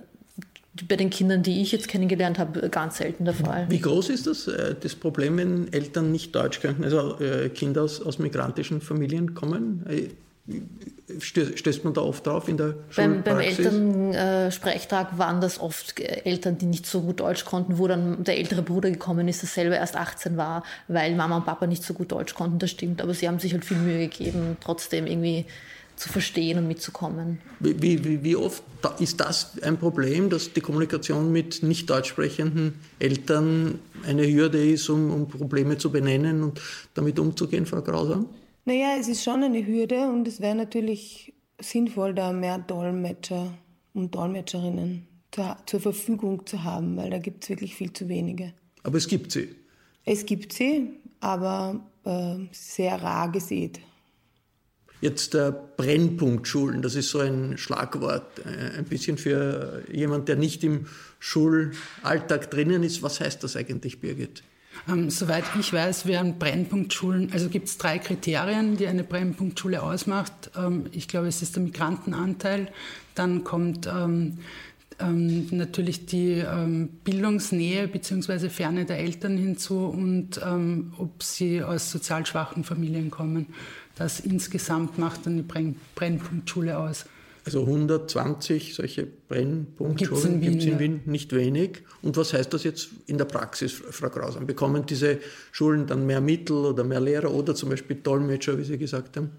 bei 0.87 0.95
den 0.95 1.09
Kindern, 1.09 1.43
die 1.43 1.61
ich 1.61 1.71
jetzt 1.71 1.87
kennengelernt 1.87 2.39
habe, 2.39 2.69
ganz 2.69 2.97
selten 2.97 3.25
der 3.25 3.33
Fall. 3.33 3.65
Wie 3.69 3.79
groß 3.79 4.09
ist 4.09 4.27
das, 4.27 4.47
äh, 4.47 4.75
das 4.79 4.95
Problem, 4.95 5.37
wenn 5.37 5.71
Eltern 5.73 6.11
nicht 6.11 6.33
Deutsch 6.33 6.61
könnten, 6.61 6.83
also 6.83 7.19
äh, 7.19 7.49
Kinder 7.49 7.83
aus, 7.83 8.01
aus 8.01 8.19
migrantischen 8.19 8.79
Familien 8.79 9.33
kommen? 9.33 9.85
Äh, 9.89 10.09
stößt 11.19 11.83
man 11.83 11.93
da 11.93 12.01
oft 12.01 12.25
drauf 12.25 12.47
in 12.47 12.57
der 12.57 12.75
Beim, 12.95 13.21
beim 13.21 13.39
Elternsprechtag 13.39 15.17
waren 15.17 15.39
das 15.39 15.59
oft 15.59 15.99
Eltern, 15.99 16.57
die 16.57 16.65
nicht 16.65 16.85
so 16.85 17.01
gut 17.01 17.19
Deutsch 17.19 17.45
konnten, 17.45 17.77
wo 17.77 17.87
dann 17.87 18.23
der 18.23 18.37
ältere 18.37 18.61
Bruder 18.61 18.89
gekommen 18.89 19.27
ist, 19.27 19.41
der 19.41 19.49
selber 19.49 19.75
erst 19.75 19.95
18 19.95 20.37
war, 20.37 20.63
weil 20.87 21.15
Mama 21.15 21.37
und 21.37 21.45
Papa 21.45 21.67
nicht 21.67 21.83
so 21.83 21.93
gut 21.93 22.11
Deutsch 22.11 22.33
konnten. 22.33 22.59
Das 22.59 22.71
stimmt, 22.71 23.01
aber 23.01 23.13
sie 23.13 23.27
haben 23.27 23.39
sich 23.39 23.53
halt 23.53 23.65
viel 23.65 23.77
Mühe 23.77 24.07
gegeben, 24.07 24.57
trotzdem 24.61 25.05
irgendwie 25.05 25.45
zu 26.01 26.09
verstehen 26.09 26.57
und 26.57 26.67
mitzukommen. 26.67 27.39
Wie, 27.59 27.79
wie, 27.79 28.23
wie, 28.23 28.35
oft 28.35 28.63
ist 28.99 29.19
das 29.19 29.61
ein 29.61 29.77
Problem, 29.77 30.31
dass 30.31 30.51
die 30.51 30.59
Kommunikation 30.59 31.31
mit 31.31 31.61
nicht 31.61 31.87
deutsch 31.91 32.09
sprechenden 32.09 32.73
Eltern 32.97 33.77
eine 34.07 34.25
Hürde 34.25 34.65
ist, 34.65 34.89
um, 34.89 35.11
um 35.11 35.27
Probleme 35.27 35.77
zu 35.77 35.91
benennen 35.91 36.41
und 36.41 36.59
damit 36.95 37.19
umzugehen, 37.19 37.67
Frau 37.67 37.83
Grausam? 37.83 38.25
Naja, 38.65 38.95
es 38.99 39.09
ist 39.09 39.23
schon 39.23 39.43
eine 39.43 39.63
Hürde 39.63 40.07
und 40.07 40.27
es 40.27 40.41
wäre 40.41 40.55
natürlich 40.55 41.35
sinnvoll, 41.59 42.15
da 42.15 42.33
mehr 42.33 42.57
Dolmetscher 42.57 43.53
und 43.93 44.15
Dolmetscherinnen 44.15 45.05
zu, 45.29 45.55
zur 45.67 45.81
Verfügung 45.81 46.47
zu 46.47 46.63
haben, 46.63 46.97
weil 46.97 47.11
da 47.11 47.19
gibt 47.19 47.43
es 47.43 47.49
wirklich 47.51 47.75
viel 47.75 47.93
zu 47.93 48.09
wenige. 48.09 48.53
Aber 48.81 48.97
es 48.97 49.07
gibt 49.07 49.31
sie. 49.31 49.49
Es 50.03 50.25
gibt 50.25 50.51
sie, 50.51 50.93
aber 51.19 51.79
äh, 52.05 52.37
sehr 52.51 52.99
rar 53.03 53.31
gesät. 53.31 53.79
Jetzt 55.01 55.33
äh, 55.35 55.51
Brennpunktschulen, 55.77 56.81
das 56.81 56.95
ist 56.95 57.09
so 57.09 57.19
ein 57.19 57.57
Schlagwort, 57.57 58.39
äh, 58.45 58.77
ein 58.77 58.85
bisschen 58.85 59.17
für 59.17 59.83
jemand, 59.91 60.27
der 60.27 60.35
nicht 60.35 60.63
im 60.63 60.85
Schulalltag 61.19 62.51
drinnen 62.51 62.83
ist. 62.83 63.01
Was 63.01 63.19
heißt 63.19 63.43
das 63.43 63.55
eigentlich, 63.55 63.99
Birgit? 63.99 64.43
Ähm, 64.87 65.09
soweit 65.09 65.43
ich 65.59 65.73
weiß, 65.73 66.05
werden 66.05 66.39
Brennpunktschulen, 66.39 67.31
also 67.33 67.49
gibt 67.49 67.67
es 67.67 67.77
drei 67.77 67.99
Kriterien, 67.99 68.77
die 68.77 68.87
eine 68.87 69.03
Brennpunktschule 69.03 69.81
ausmacht. 69.81 70.51
Ähm, 70.55 70.85
ich 70.91 71.07
glaube, 71.07 71.27
es 71.27 71.41
ist 71.41 71.55
der 71.55 71.63
Migrantenanteil, 71.63 72.71
dann 73.15 73.43
kommt 73.43 73.87
ähm, 73.87 74.37
ähm, 74.99 75.47
natürlich 75.51 76.05
die 76.05 76.33
ähm, 76.33 76.89
Bildungsnähe 77.03 77.87
bzw. 77.87 78.49
Ferne 78.49 78.85
der 78.85 78.99
Eltern 78.99 79.37
hinzu 79.37 79.85
und 79.85 80.39
ähm, 80.43 80.93
ob 80.97 81.23
sie 81.23 81.63
aus 81.63 81.91
sozial 81.91 82.25
schwachen 82.25 82.63
Familien 82.63 83.11
kommen. 83.11 83.47
Das 83.95 84.19
insgesamt 84.19 84.97
macht 84.97 85.25
dann 85.25 85.37
die 85.37 85.43
Brenn 85.43 85.75
Brennpunktschule 85.95 86.77
aus. 86.77 87.05
Also 87.43 87.61
120 87.61 88.75
solche 88.75 89.07
Brennpunktschulen 89.27 90.41
gibt 90.41 90.57
es 90.57 90.65
in, 90.65 90.79
Wien, 90.79 91.01
nicht 91.05 91.33
wenig. 91.33 91.83
Und 92.03 92.15
was 92.15 92.33
heißt 92.33 92.53
das 92.53 92.63
jetzt 92.63 92.89
in 93.07 93.17
der 93.17 93.25
Praxis, 93.25 93.71
Frau 93.71 94.09
Grausam? 94.09 94.45
Bekommen 94.45 94.85
diese 94.85 95.17
Schulen 95.51 95.87
dann 95.87 96.05
mehr 96.05 96.21
Mittel 96.21 96.57
oder 96.57 96.83
mehr 96.83 96.99
Lehrer 96.99 97.31
oder 97.31 97.55
zum 97.55 97.69
Beispiel 97.69 97.95
Dolmetscher, 97.95 98.59
wie 98.59 98.63
Sie 98.63 98.77
gesagt 98.77 99.17
haben? 99.17 99.31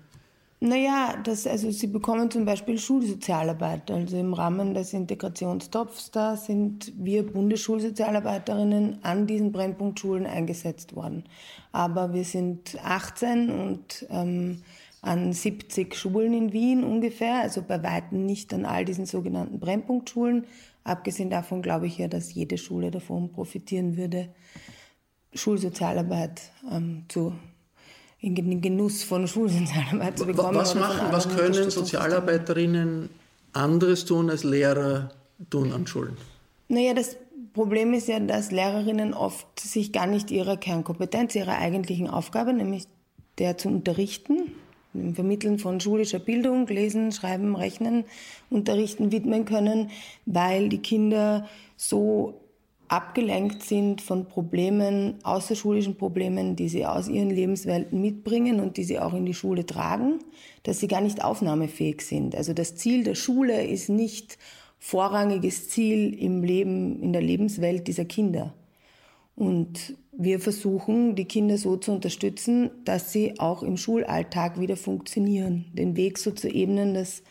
Naja, 0.65 1.17
das, 1.25 1.45
also 1.49 1.73
sie 1.73 1.89
bekommen 1.89 2.31
zum 2.31 2.45
Beispiel 2.45 2.79
Schulsozialarbeit. 2.79 3.91
Also 3.91 4.17
im 4.17 4.33
Rahmen 4.33 4.75
des 4.75 4.93
Integrationstopfs, 4.93 6.13
da 6.13 6.37
sind 6.37 6.93
wir 6.97 7.27
Bundesschulsozialarbeiterinnen 7.27 9.01
an 9.03 9.27
diesen 9.27 9.51
Brennpunktschulen 9.51 10.25
eingesetzt 10.25 10.95
worden. 10.95 11.25
Aber 11.73 12.15
wir 12.15 12.23
sind 12.23 12.79
18 12.81 13.51
und 13.51 14.07
ähm, 14.09 14.63
an 15.01 15.33
70 15.33 15.97
Schulen 15.97 16.33
in 16.33 16.53
Wien 16.53 16.85
ungefähr, 16.85 17.41
also 17.41 17.61
bei 17.63 17.83
weitem 17.83 18.25
nicht 18.25 18.55
an 18.55 18.65
all 18.65 18.85
diesen 18.85 19.07
sogenannten 19.07 19.59
Brennpunktschulen. 19.59 20.47
Abgesehen 20.85 21.31
davon 21.31 21.63
glaube 21.63 21.89
ich 21.89 21.99
ja, 21.99 22.07
dass 22.07 22.35
jede 22.35 22.57
Schule 22.57 22.93
davon 22.93 23.33
profitieren 23.33 23.97
würde, 23.97 24.29
Schulsozialarbeit 25.35 26.41
ähm, 26.71 27.07
zu 27.09 27.33
in 28.23 28.37
den 28.37 28.61
Genuss 28.63 29.03
von 29.03 29.27
Schulsozialarbeit 29.27 30.19
zu 30.19 30.27
bekommen. 30.27 30.57
Was, 30.57 30.75
machen, 30.75 31.09
was 31.11 31.29
können 31.29 31.71
Sozialarbeiterinnen 31.71 33.11
anderes 33.53 34.07
tun 34.07 34.31
als 34.31 34.45
Lehrer 34.45 35.11
tun 35.51 35.73
an 35.73 35.87
Schulen? 35.87 36.17
Naja, 36.69 36.95
das 36.95 37.17
Problem 37.53 37.93
ist 37.93 38.09
ja, 38.09 38.19
dass 38.21 38.51
Lehrerinnen 38.51 39.13
oft 39.13 39.61
sich 39.61 39.93
gar 39.93 40.07
nicht 40.07 40.31
ihrer 40.31 40.57
Kernkompetenz, 40.57 41.35
ihrer 41.35 41.59
eigentlichen 41.59 42.09
Aufgabe, 42.09 42.55
nämlich 42.55 42.85
der 43.39 43.59
zu 43.59 43.69
unterrichten, 43.69 44.53
dem 44.95 45.15
Vermitteln 45.15 45.59
von 45.59 45.81
schulischer 45.81 46.19
Bildung, 46.19 46.67
Lesen, 46.69 47.13
Schreiben, 47.13 47.57
Rechnen, 47.57 48.05
Unterrichten 48.51 49.11
widmen 49.11 49.47
können, 49.47 49.91
weil 50.27 50.69
die 50.69 50.79
Kinder 50.79 51.49
so 51.77 52.42
abgelenkt 52.93 53.63
sind 53.63 54.03
von 54.03 54.27
Problemen, 54.27 55.15
außerschulischen 55.23 55.97
Problemen, 55.97 56.57
die 56.57 56.69
sie 56.69 56.85
aus 56.85 57.09
ihren 57.09 57.31
Lebenswelten 57.31 57.99
mitbringen 58.03 58.61
und 58.61 58.77
die 58.77 58.85
sie 58.85 58.99
auch 58.99 59.15
in 59.15 59.25
die 59.25 59.33
Schule 59.33 59.65
tragen, 59.65 60.19
dass 60.63 60.79
sie 60.79 60.89
gar 60.89 61.01
nicht 61.01 61.25
aufnahmefähig 61.25 62.03
sind. 62.03 62.37
Also 62.37 62.53
das 62.53 62.77
Ziel 62.77 63.03
der 63.03 63.15
Schule 63.15 63.67
ist 63.67 63.89
nicht 63.89 64.37
vorrangiges 64.79 65.71
Ziel 65.71 66.13
im 66.13 66.45
Leben, 66.45 67.01
in 67.01 67.15
der 67.15 67.23
Lebenswelt 67.23 67.89
dieser 67.89 68.05
Kinder. 68.05 68.53
Und 69.37 69.97
wir 70.13 70.39
versuchen, 70.39 71.15
die 71.15 71.25
Kinder 71.25 71.57
so 71.57 71.79
zu 71.79 71.93
unterstützen, 71.93 72.71
dass 72.85 73.11
sie 73.11 73.41
auch 73.41 73.63
im 73.63 73.79
Schulalltag 73.79 74.61
wieder 74.61 74.77
funktionieren. 74.77 75.65
Den 75.73 75.97
Weg 75.97 76.19
so 76.19 76.31
zu 76.31 76.47
ebnen, 76.47 76.93
dass 76.93 77.23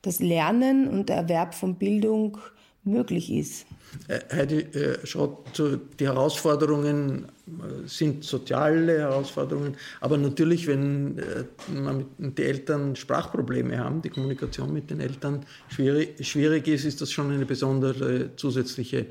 das 0.00 0.20
Lernen 0.20 0.88
und 0.88 1.10
der 1.10 1.16
Erwerb 1.16 1.54
von 1.54 1.74
Bildung 1.74 2.38
möglich 2.84 3.30
ist. 3.32 3.66
Äh, 4.08 4.20
Heidi, 4.32 4.60
äh, 4.60 5.06
schaut, 5.06 5.60
die 5.98 6.06
Herausforderungen 6.06 7.26
äh, 7.46 7.86
sind 7.86 8.24
soziale 8.24 8.98
Herausforderungen, 8.98 9.76
aber 10.00 10.16
natürlich, 10.16 10.66
wenn 10.66 11.20
die 12.18 12.42
Eltern 12.42 12.96
Sprachprobleme 12.96 13.78
haben, 13.78 14.02
die 14.02 14.08
Kommunikation 14.08 14.72
mit 14.72 14.90
den 14.90 15.00
Eltern 15.00 15.44
schwierig, 15.68 16.66
ist, 16.68 16.84
ist 16.84 17.00
das 17.00 17.12
schon 17.12 17.30
eine 17.30 17.44
besondere 17.46 18.34
zusätzliche 18.36 19.00
äh, 19.00 19.04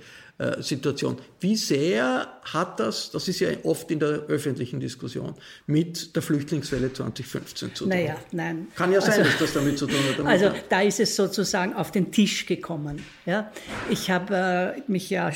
Situation. 0.59 1.17
Wie 1.39 1.55
sehr 1.55 2.27
hat 2.43 2.79
das, 2.79 3.11
das 3.11 3.27
ist 3.27 3.39
ja 3.41 3.49
oft 3.63 3.91
in 3.91 3.99
der 3.99 4.09
öffentlichen 4.27 4.79
Diskussion, 4.79 5.35
mit 5.67 6.15
der 6.15 6.23
Flüchtlingswelle 6.23 6.91
2015 6.91 7.75
zu 7.75 7.83
tun? 7.83 7.89
Naja, 7.89 8.15
nein. 8.31 8.67
Kann 8.75 8.91
ja 8.91 9.01
sein, 9.01 9.19
also, 9.19 9.23
dass 9.23 9.37
das 9.37 9.53
damit 9.53 9.77
zu 9.77 9.85
tun 9.85 9.97
hat. 10.17 10.25
Also 10.25 10.51
da 10.69 10.81
ist 10.81 10.99
es 10.99 11.15
sozusagen 11.15 11.73
auf 11.75 11.91
den 11.91 12.11
Tisch 12.11 12.47
gekommen. 12.47 13.03
Ja? 13.27 13.51
Ich 13.91 14.09
habe 14.09 14.75
äh, 14.77 14.91
mich 14.91 15.11
ja 15.11 15.31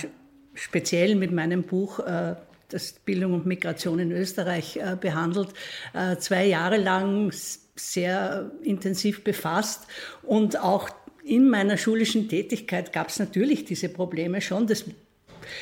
speziell 0.56 1.16
mit 1.16 1.32
meinem 1.32 1.64
Buch 1.64 2.00
äh, 2.00 2.36
das 2.70 2.94
Bildung 2.94 3.34
und 3.34 3.46
Migration 3.46 4.00
in 4.00 4.12
Österreich 4.12 4.78
äh, 4.78 4.98
behandelt, 5.00 5.50
äh, 5.94 6.18
zwei 6.18 6.46
Jahre 6.46 6.78
lang 6.78 7.32
sehr 7.76 8.52
intensiv 8.64 9.24
befasst 9.24 9.84
und 10.24 10.60
auch 10.60 10.90
in 11.26 11.50
meiner 11.50 11.78
schulischen 11.78 12.30
Tätigkeit 12.30 12.94
gab 12.94 13.10
es 13.10 13.20
natürlich 13.20 13.66
diese 13.66 13.90
Probleme 13.90 14.42
schon. 14.42 14.68
Das, 14.68 14.86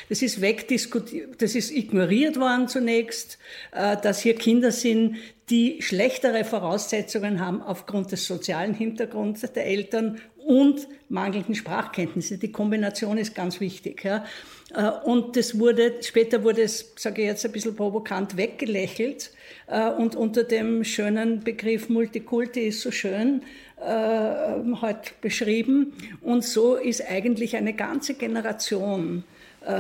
das 0.09 0.21
ist 0.21 0.41
wegdiskutiert, 0.41 1.41
das 1.41 1.55
ist 1.55 1.71
ignoriert 1.71 2.39
worden 2.39 2.67
zunächst, 2.67 3.37
äh, 3.71 3.97
dass 4.01 4.21
hier 4.21 4.35
Kinder 4.35 4.71
sind, 4.71 5.17
die 5.49 5.81
schlechtere 5.81 6.45
Voraussetzungen 6.45 7.39
haben 7.39 7.61
aufgrund 7.61 8.11
des 8.11 8.25
sozialen 8.25 8.73
Hintergrunds 8.73 9.41
der 9.41 9.65
Eltern 9.65 10.19
und 10.45 10.87
mangelnden 11.09 11.55
Sprachkenntnisse. 11.55 12.37
Die 12.37 12.51
Kombination 12.51 13.17
ist 13.17 13.35
ganz 13.35 13.59
wichtig. 13.59 14.03
Ja. 14.03 14.25
Äh, 14.73 14.89
und 15.05 15.35
das 15.35 15.59
wurde, 15.59 15.95
später 16.01 16.43
wurde 16.43 16.63
es, 16.63 16.93
sage 16.97 17.21
ich 17.21 17.27
jetzt 17.27 17.45
ein 17.45 17.51
bisschen 17.51 17.75
provokant, 17.75 18.37
weggelächelt 18.37 19.31
äh, 19.67 19.89
und 19.89 20.15
unter 20.15 20.43
dem 20.43 20.83
schönen 20.83 21.41
Begriff 21.41 21.89
Multikulti 21.89 22.67
ist 22.67 22.81
so 22.81 22.91
schön 22.91 23.43
äh, 23.79 24.81
heute 24.81 25.11
beschrieben. 25.21 25.93
Und 26.21 26.43
so 26.43 26.75
ist 26.75 27.07
eigentlich 27.09 27.55
eine 27.55 27.73
ganze 27.73 28.15
Generation 28.15 29.23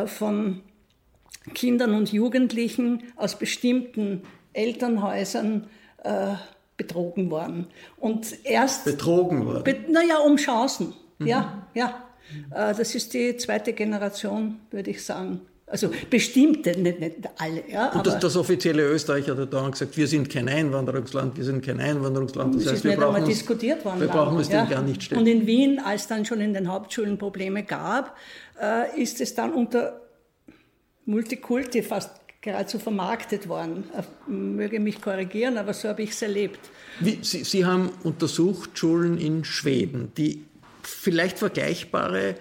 von 0.05 0.61
Kindern 1.53 1.93
und 1.93 2.13
Jugendlichen 2.13 3.03
aus 3.17 3.37
bestimmten 3.37 4.21
Elternhäusern 4.53 5.67
betrogen 6.77 7.29
worden. 7.29 7.67
Und 7.97 8.45
erst 8.45 8.85
betrogen 8.85 9.45
worden. 9.45 9.63
Be 9.63 9.75
naja, 9.89 10.17
um 10.19 10.37
Chancen. 10.37 10.93
Mhm. 11.19 11.27
Ja, 11.27 11.67
ja. 11.73 12.03
Äh, 12.51 12.73
das 12.75 12.95
ist 12.95 13.13
die 13.13 13.37
zweite 13.37 13.73
Generation, 13.73 14.59
würde 14.71 14.91
ich 14.91 15.03
sagen. 15.03 15.41
Also 15.65 15.89
bestimmte, 16.09 16.77
nicht, 16.79 16.99
nicht 16.99 17.15
alle. 17.39 17.63
Ja, 17.67 17.91
und 17.93 18.05
das, 18.05 18.19
das, 18.19 18.35
offizielle 18.35 18.83
Österreich 18.83 19.27
hat 19.27 19.39
ja 19.39 19.45
dauernd 19.45 19.71
gesagt, 19.71 19.97
wir 19.97 20.07
sind 20.07 20.29
kein 20.29 20.47
Einwanderungsland, 20.47 21.35
wir 21.35 21.43
sind 21.43 21.65
kein 21.65 21.79
Einwanderungsland. 21.79 22.55
Das, 22.55 22.65
das 22.65 22.73
heißt, 22.73 22.83
wir 22.83 22.97
brauchen, 22.97 23.23
uns, 23.23 23.29
diskutiert 23.29 23.83
worden 23.83 24.01
wir 24.01 24.07
brauchen 24.07 24.39
es 24.39 24.49
ja. 24.49 24.65
gar 24.65 24.83
nicht 24.83 25.01
stellen. 25.01 25.21
Und 25.21 25.27
in 25.27 25.47
Wien, 25.47 25.79
als 25.79 26.07
dann 26.07 26.25
schon 26.25 26.41
in 26.41 26.53
den 26.53 26.71
Hauptschulen 26.71 27.17
Probleme 27.17 27.63
gab, 27.63 28.15
äh, 28.61 29.01
ist 29.01 29.19
es 29.19 29.33
dann 29.33 29.51
unter 29.51 30.01
Multikulti 31.05 31.81
fast 31.81 32.22
geradezu 32.43 32.77
vermarktet 32.77 33.47
worden. 33.47 33.85
Äh, 33.95 34.31
möge 34.31 34.79
mich 34.79 35.01
korrigieren, 35.01 35.57
aber 35.57 35.73
so 35.73 35.89
habe 35.89 36.03
ich 36.03 36.11
es 36.11 36.21
erlebt. 36.21 36.59
Wie, 36.99 37.19
Sie, 37.23 37.43
Sie 37.43 37.65
haben 37.65 37.89
untersucht 38.03 38.77
Schulen 38.77 39.17
in 39.17 39.43
Schweden, 39.43 40.11
die 40.15 40.45
vielleicht 40.83 41.39
vergleichbare 41.39 42.35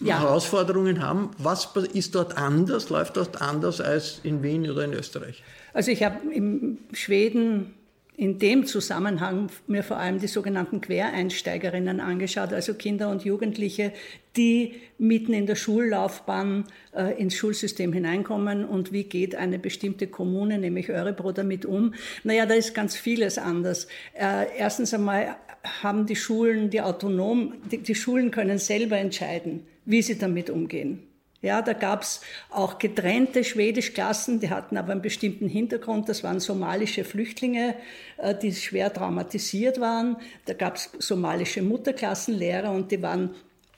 ja. 0.00 0.20
Herausforderungen 0.20 1.02
haben. 1.02 1.30
Was 1.38 1.70
ist 1.92 2.14
dort 2.14 2.38
anders, 2.38 2.88
läuft 2.88 3.16
dort 3.16 3.42
anders 3.42 3.80
als 3.80 4.20
in 4.22 4.42
Wien 4.42 4.70
oder 4.70 4.84
in 4.84 4.92
Österreich? 4.92 5.42
Also 5.74 5.90
ich 5.90 6.02
habe 6.04 6.32
in 6.32 6.78
Schweden 6.92 7.74
in 8.16 8.38
dem 8.38 8.64
Zusammenhang 8.64 9.50
mir 9.66 9.82
vor 9.82 9.98
allem 9.98 10.18
die 10.18 10.26
sogenannten 10.26 10.80
Quereinsteigerinnen 10.80 12.00
angeschaut, 12.00 12.52
also 12.52 12.74
Kinder 12.74 13.10
und 13.10 13.24
Jugendliche, 13.24 13.92
die 14.36 14.74
mitten 14.98 15.34
in 15.34 15.46
der 15.46 15.54
Schullaufbahn 15.54 16.64
äh, 16.94 17.20
ins 17.20 17.34
Schulsystem 17.34 17.92
hineinkommen 17.92 18.64
und 18.64 18.92
wie 18.92 19.04
geht 19.04 19.34
eine 19.34 19.58
bestimmte 19.58 20.06
Kommune, 20.06 20.58
nämlich 20.58 20.88
Örebro, 20.88 21.32
damit 21.32 21.66
um. 21.66 21.94
Naja, 22.24 22.46
da 22.46 22.54
ist 22.54 22.74
ganz 22.74 22.96
vieles 22.96 23.36
anders. 23.36 23.86
Äh, 24.14 24.46
erstens 24.56 24.94
einmal 24.94 25.36
haben 25.82 26.06
die 26.06 26.16
Schulen 26.16 26.70
die 26.70 26.80
autonom, 26.80 27.54
die, 27.70 27.78
die 27.78 27.94
Schulen 27.94 28.30
können 28.30 28.58
selber 28.58 28.96
entscheiden, 28.96 29.66
wie 29.84 30.00
sie 30.00 30.18
damit 30.18 30.48
umgehen. 30.48 31.02
Ja, 31.46 31.62
da 31.62 31.74
gab 31.74 32.02
es 32.02 32.22
auch 32.50 32.78
getrennte 32.78 33.44
Schwedischklassen, 33.44 34.40
die 34.40 34.50
hatten 34.50 34.76
aber 34.76 34.90
einen 34.90 35.00
bestimmten 35.00 35.48
Hintergrund. 35.48 36.08
Das 36.08 36.24
waren 36.24 36.40
somalische 36.40 37.04
Flüchtlinge, 37.04 37.76
äh, 38.16 38.34
die 38.34 38.52
schwer 38.52 38.92
traumatisiert 38.92 39.80
waren. 39.80 40.16
Da 40.46 40.54
gab 40.54 40.74
es 40.74 40.90
somalische 40.98 41.62
Mutterklassenlehrer 41.62 42.72
und 42.72 42.90
die 42.90 43.00
waren 43.00 43.36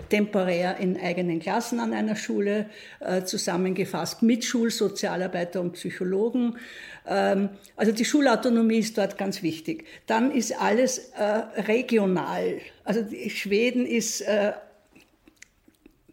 temporär 0.08 0.78
in 0.78 0.98
eigenen 0.98 1.40
Klassen 1.40 1.78
an 1.78 1.92
einer 1.92 2.16
Schule 2.16 2.70
äh, 3.00 3.24
zusammengefasst 3.24 4.22
mit 4.22 4.46
Schulsozialarbeiter 4.46 5.60
und 5.60 5.72
Psychologen. 5.72 6.56
Ähm, 7.06 7.50
also 7.76 7.92
die 7.92 8.06
Schulautonomie 8.06 8.78
ist 8.78 8.96
dort 8.96 9.18
ganz 9.18 9.42
wichtig. 9.42 9.84
Dann 10.06 10.30
ist 10.30 10.58
alles 10.58 11.10
äh, 11.18 11.60
regional. 11.60 12.60
Also 12.84 13.04
Schweden 13.28 13.84
ist 13.84 14.22
äh, 14.22 14.52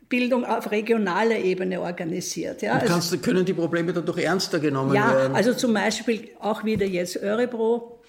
Bildung 0.10 0.46
auf 0.46 0.72
regionaler 0.72 1.38
Ebene 1.38 1.82
organisiert. 1.82 2.62
Ja. 2.62 2.78
Kannst, 2.80 3.12
also, 3.12 3.18
können 3.18 3.46
die 3.46 3.54
Probleme 3.54 3.92
dann 3.92 4.06
doch 4.06 4.18
ernster 4.18 4.60
genommen 4.60 4.94
ja, 4.94 5.12
werden? 5.12 5.32
Ja, 5.32 5.38
also 5.38 5.54
zum 5.54 5.74
Beispiel 5.74 6.30
auch 6.40 6.64
wieder 6.64 6.86
jetzt 6.86 7.16
Örebro. 7.16 8.00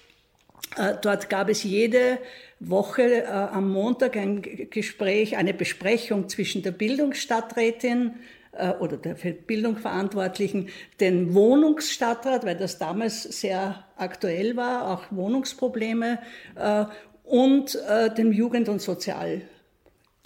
Äh, 0.75 0.95
dort 1.01 1.29
gab 1.29 1.49
es 1.49 1.63
jede 1.63 2.19
Woche 2.59 3.23
äh, 3.23 3.27
am 3.27 3.71
Montag 3.71 4.15
ein 4.15 4.41
Gespräch, 4.41 5.37
eine 5.37 5.53
Besprechung 5.53 6.29
zwischen 6.29 6.61
der 6.61 6.71
Bildungsstadträtin 6.71 8.15
äh, 8.51 8.71
oder 8.71 8.97
der 8.97 9.15
für 9.15 9.31
Bildung 9.31 9.77
Verantwortlichen, 9.77 10.69
den 10.99 11.33
Wohnungsstadtrat, 11.33 12.45
weil 12.45 12.57
das 12.57 12.77
damals 12.77 13.23
sehr 13.23 13.85
aktuell 13.95 14.55
war, 14.55 14.87
auch 14.91 15.03
Wohnungsprobleme, 15.09 16.19
und 17.23 17.77
dem 18.17 18.31
Jugend- 18.31 18.69
und 18.69 18.81
Sozial, 18.81 19.41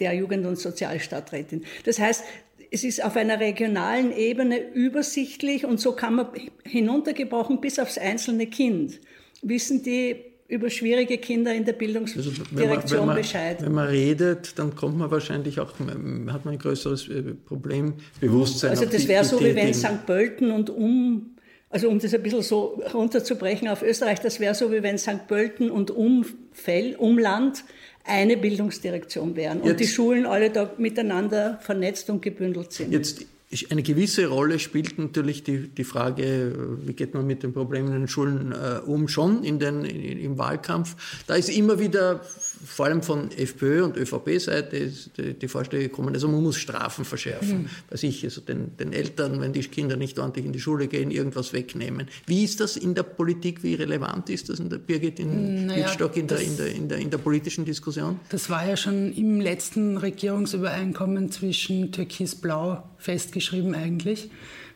der 0.02 0.14
Jugend- 0.14 0.46
und 0.46 0.60
Sozialstadträtin. 0.60 1.64
Das 1.86 2.00
heißt, 2.00 2.24
es 2.72 2.84
ist 2.84 3.04
auf 3.04 3.16
einer 3.16 3.40
regionalen 3.40 4.16
Ebene 4.16 4.60
übersichtlich 4.74 5.66
und 5.66 5.80
so 5.80 5.94
kann 5.94 6.16
man 6.16 6.28
hinuntergebrochen 6.64 7.62
bis 7.62 7.80
aufs 7.80 7.98
einzelne 7.98 8.48
Kind 8.48 9.00
wissen 9.42 9.84
die 9.84 10.16
über 10.48 10.70
schwierige 10.70 11.18
Kinder 11.18 11.54
in 11.54 11.64
der 11.64 11.74
Bildungsdirektion 11.74 13.10
also 13.10 13.22
Bescheid. 13.22 13.62
Wenn 13.62 13.72
man 13.72 13.88
redet, 13.88 14.60
dann 14.60 14.76
kommt 14.76 14.98
man 14.98 15.10
wahrscheinlich 15.10 15.62
auch, 15.62 15.74
hat 15.80 16.46
man 16.46 16.54
ein 16.54 16.60
größeres 16.60 17.08
äh, 17.08 17.22
Problembewusstsein. 17.46 18.72
Also 18.72 18.86
das 18.86 19.08
wäre 19.08 19.24
so, 19.24 19.40
wie 19.40 19.56
wenn 19.56 19.74
St. 19.74 20.06
Pölten 20.06 20.52
und 20.52 20.70
um, 20.70 21.38
also 21.70 21.90
um 21.90 22.00
das 22.00 22.14
ein 22.14 22.22
bisschen 22.22 22.42
so 22.42 22.82
runterzubrechen 22.94 23.70
auf 23.70 23.82
Österreich, 23.82 24.20
das 24.20 24.42
wäre 24.42 24.54
so, 24.54 24.74
wie 24.74 24.84
wenn 24.84 24.98
St. 24.98 25.26
Pölten 25.28 25.72
und 25.72 25.90
Umfeld, 25.90 27.00
Umland 27.00 27.64
eine 28.06 28.38
Bildungsdirektion 28.38 29.36
wären 29.36 29.62
und 29.62 29.68
jetzt, 29.68 29.80
die 29.80 29.88
Schulen 29.88 30.26
alle 30.26 30.50
da 30.50 30.72
miteinander 30.78 31.60
vernetzt 31.62 32.10
und 32.10 32.22
gebündelt 32.22 32.72
sind. 32.72 32.92
Jetzt 32.92 33.26
eine 33.70 33.84
gewisse 33.84 34.28
Rolle 34.28 34.60
spielt 34.60 34.98
natürlich 34.98 35.44
die, 35.44 35.68
die 35.68 35.84
Frage, 35.84 36.78
wie 36.84 36.94
geht 36.94 37.14
man 37.14 37.28
mit 37.28 37.44
den 37.44 37.54
Problemen 37.54 37.88
in 37.88 38.00
den 38.00 38.08
Schulen 38.08 38.54
äh, 38.54 38.80
um, 38.86 39.08
schon 39.08 39.44
in 39.44 39.60
den, 39.60 39.84
in, 39.84 40.20
im 40.20 40.38
Wahlkampf. 40.38 41.24
Da 41.28 41.36
ist 41.36 41.50
immer 41.50 41.80
wieder 41.80 42.22
vor 42.66 42.86
allem 42.86 43.02
von 43.02 43.32
FPÖ 43.32 43.84
und 43.84 43.98
ÖVP-Seite 43.98 44.92
die, 45.18 45.34
die 45.34 45.48
Vorschläge 45.48 45.90
gekommen, 45.90 46.14
also 46.14 46.28
man 46.28 46.42
muss 46.42 46.58
Strafen 46.58 47.06
verschärfen. 47.06 47.64
Mhm. 47.64 47.70
Weiß 47.90 48.04
ich, 48.04 48.24
also 48.24 48.42
den, 48.42 48.78
den 48.78 48.94
Eltern, 48.94 49.42
wenn 49.42 49.52
die 49.52 49.62
Kinder 49.62 49.98
nicht 49.98 50.20
ordentlich 50.20 50.46
in 50.46 50.54
die 50.54 50.60
Schule 50.60 50.88
gehen, 50.88 51.12
irgendwas 51.12 51.54
wegnehmen. 51.54 52.08
Wie 52.28 52.44
ist 52.44 52.60
das 52.60 52.78
in 52.78 52.96
der 52.96 53.04
Politik, 53.04 53.64
wie 53.64 53.74
relevant 53.76 54.30
ist 54.30 54.50
das 54.50 54.60
in 54.60 54.70
der 54.70 54.78
Birgit 54.78 55.20
in 55.20 55.66
naja, 55.66 55.86
Wittstock 55.86 56.16
in 56.18 56.28
der, 56.28 56.40
in, 56.40 56.58
der, 56.58 56.68
in, 56.68 56.88
der, 56.88 56.98
in 57.00 57.10
der 57.10 57.18
politischen 57.18 57.66
Diskussion? 57.66 58.20
Das 58.30 58.50
war 58.50 58.66
ja 58.66 58.78
schon 58.78 59.12
im 59.14 59.42
letzten 59.42 59.98
Regierungsübereinkommen 59.98 61.32
zwischen 61.32 61.92
Türkis-Blau 61.92 62.84
festgeschrieben 63.02 63.76
eigentlich 63.76 64.30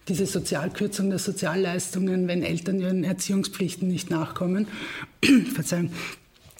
diese 0.08 0.25
Sozialkürzung 0.25 1.10
der 1.10 1.20
Sozialleistungen, 1.20 2.27
wenn 2.27 2.44
Eltern 2.44 2.79
ihren 2.79 3.03
Erziehungspflichten 3.03 3.88
nicht 3.88 4.10
nachkommen. 4.10 4.67
Verzeihung. 5.53 5.89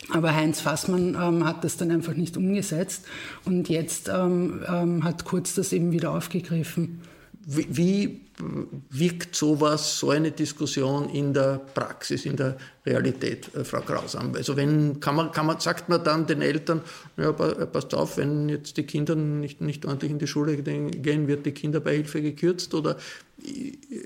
Aber 0.10 0.36
Heinz 0.36 0.62
Fassmann 0.62 1.16
ähm, 1.16 1.46
hat 1.46 1.64
das 1.64 1.78
dann 1.78 1.92
einfach 1.92 2.14
nicht 2.14 2.38
umgesetzt 2.38 3.06
und 3.44 3.70
jetzt 3.70 4.10
ähm, 4.10 4.64
ähm, 4.68 5.04
hat 5.04 5.26
Kurz 5.26 5.56
das 5.56 5.74
eben 5.74 5.92
wieder 5.92 6.12
aufgegriffen. 6.12 7.02
Wie, 7.48 8.22
wirkt 8.90 9.36
sowas, 9.36 10.00
so 10.00 10.10
eine 10.10 10.32
Diskussion 10.32 11.10
in 11.10 11.34
der 11.34 11.62
Praxis, 11.74 12.26
in 12.26 12.36
der 12.36 12.58
Realität, 12.86 13.54
äh, 13.56 13.64
Frau 13.64 13.82
Grausam? 13.82 14.34
Also 14.36 14.58
wenn, 14.58 15.00
kann 15.00 15.16
man, 15.16 15.32
kann 15.32 15.46
man, 15.46 15.60
sagt 15.60 15.88
man 15.88 16.04
dann 16.04 16.26
den 16.26 16.42
Eltern, 16.42 16.82
ja, 17.18 17.32
passt 17.32 17.94
auf, 17.94 18.18
wenn 18.18 18.50
jetzt 18.50 18.78
die 18.78 18.84
Kinder 18.84 19.16
nicht, 19.16 19.62
nicht 19.62 19.86
ordentlich 19.86 20.12
in 20.12 20.20
die 20.20 20.28
Schule 20.28 20.58
gehen, 20.58 21.28
wird 21.28 21.46
die 21.46 21.52
Kinderbeihilfe 21.52 22.22
gekürzt 22.22 22.74
oder 22.74 22.98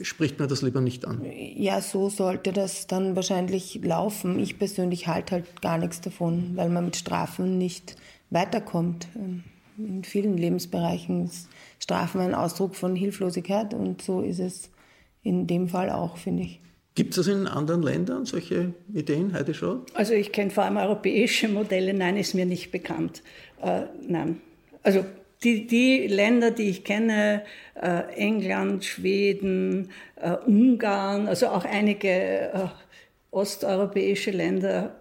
spricht 0.01 0.37
man 0.39 0.49
das 0.49 0.61
lieber 0.61 0.81
nicht 0.81 1.05
an? 1.07 1.21
Ja, 1.55 1.81
so 1.81 2.09
sollte 2.09 2.51
das 2.51 2.87
dann 2.87 3.15
wahrscheinlich 3.15 3.79
laufen. 3.83 4.37
Ich 4.39 4.59
persönlich 4.59 5.07
halte 5.07 5.35
halt 5.35 5.61
gar 5.61 5.77
nichts 5.77 6.01
davon, 6.01 6.51
weil 6.55 6.69
man 6.69 6.85
mit 6.85 6.97
Strafen 6.97 7.57
nicht 7.57 7.95
weiterkommt. 8.29 9.07
In 9.79 10.03
vielen 10.03 10.37
Lebensbereichen 10.37 11.25
ist 11.25 11.47
Strafen 11.79 12.19
ein 12.19 12.35
Ausdruck 12.35 12.75
von 12.75 12.97
Hilflosigkeit 12.97 13.73
und 13.73 14.01
so 14.01 14.21
ist 14.21 14.39
es 14.39 14.69
in 15.23 15.47
dem 15.47 15.69
Fall 15.69 15.89
auch, 15.89 16.17
finde 16.17 16.43
ich. 16.43 16.59
Gibt 16.95 17.11
es 17.11 17.15
das 17.15 17.27
in 17.33 17.47
anderen 17.47 17.81
Ländern, 17.81 18.25
solche 18.25 18.73
Ideen, 18.93 19.31
Heidi 19.31 19.53
Schau? 19.53 19.85
Also 19.93 20.13
ich 20.13 20.33
kenne 20.33 20.51
vor 20.51 20.65
allem 20.65 20.75
europäische 20.75 21.47
Modelle, 21.47 21.93
nein, 21.93 22.17
ist 22.17 22.33
mir 22.35 22.45
nicht 22.45 22.71
bekannt. 22.71 23.23
Äh, 23.61 23.83
nein. 24.05 24.41
Also 24.83 25.05
die, 25.43 25.65
die 25.65 26.07
Länder, 26.07 26.51
die 26.51 26.69
ich 26.69 26.83
kenne, 26.83 27.43
äh, 27.75 28.01
England, 28.17 28.83
Schweden, 28.83 29.91
äh, 30.17 30.35
Ungarn, 30.45 31.27
also 31.29 31.47
auch 31.47 31.63
einige 31.63 32.09
äh, 32.09 32.67
osteuropäische 33.31 34.31
Länder, 34.31 34.98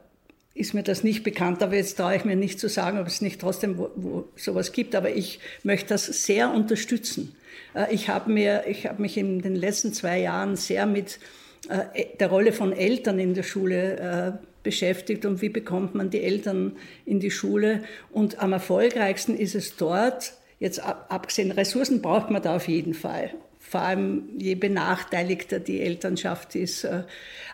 ist 0.59 0.75
mir 0.75 0.83
das 0.83 1.05
nicht 1.05 1.23
bekannt, 1.23 1.63
aber 1.63 1.77
jetzt 1.77 1.97
traue 1.97 2.17
ich 2.17 2.25
mir 2.25 2.37
nicht 2.37 2.59
zu 2.59 2.69
sagen, 2.69 2.99
ob 2.99 3.07
es 3.07 3.21
nicht 3.21 3.41
trotzdem 3.41 3.79
wo, 3.79 3.91
wo 3.95 4.25
sowas 4.37 4.73
gibt, 4.73 4.95
aber 4.95 5.11
ich 5.11 5.39
möchte 5.63 5.91
das 5.91 6.07
sehr 6.07 6.53
unterstützen. 6.53 7.37
Äh, 7.75 7.95
ich 7.95 8.09
habe 8.09 8.31
mir, 8.31 8.65
ich 8.67 8.87
habe 8.87 9.01
mich 9.01 9.17
in 9.17 9.41
den 9.41 9.55
letzten 9.55 9.93
zwei 9.93 10.19
Jahren 10.19 10.57
sehr 10.57 10.87
mit 10.87 11.21
äh, 11.69 12.07
der 12.19 12.29
Rolle 12.29 12.53
von 12.53 12.73
Eltern 12.73 13.19
in 13.19 13.35
der 13.35 13.45
Schule 13.45 14.39
äh, 14.41 14.47
beschäftigt 14.63 15.25
und 15.25 15.41
wie 15.43 15.49
bekommt 15.49 15.95
man 15.95 16.11
die 16.11 16.23
Eltern 16.23 16.77
in 17.07 17.21
die 17.21 17.31
Schule. 17.31 17.83
Und 18.11 18.41
am 18.41 18.53
erfolgreichsten 18.53 19.37
ist 19.37 19.55
es 19.55 19.77
dort, 19.77 20.33
jetzt 20.59 20.81
abgesehen, 20.81 21.53
Ressourcen 21.53 22.03
braucht 22.03 22.31
man 22.31 22.43
da 22.43 22.57
auf 22.57 22.69
jeden 22.69 22.95
Fall. 22.95 23.31
Vor 23.69 23.81
allem 23.81 24.29
je 24.39 24.55
benachteiligter 24.55 25.61
die 25.61 25.81
Elternschaft 25.81 26.55
ist. 26.55 26.87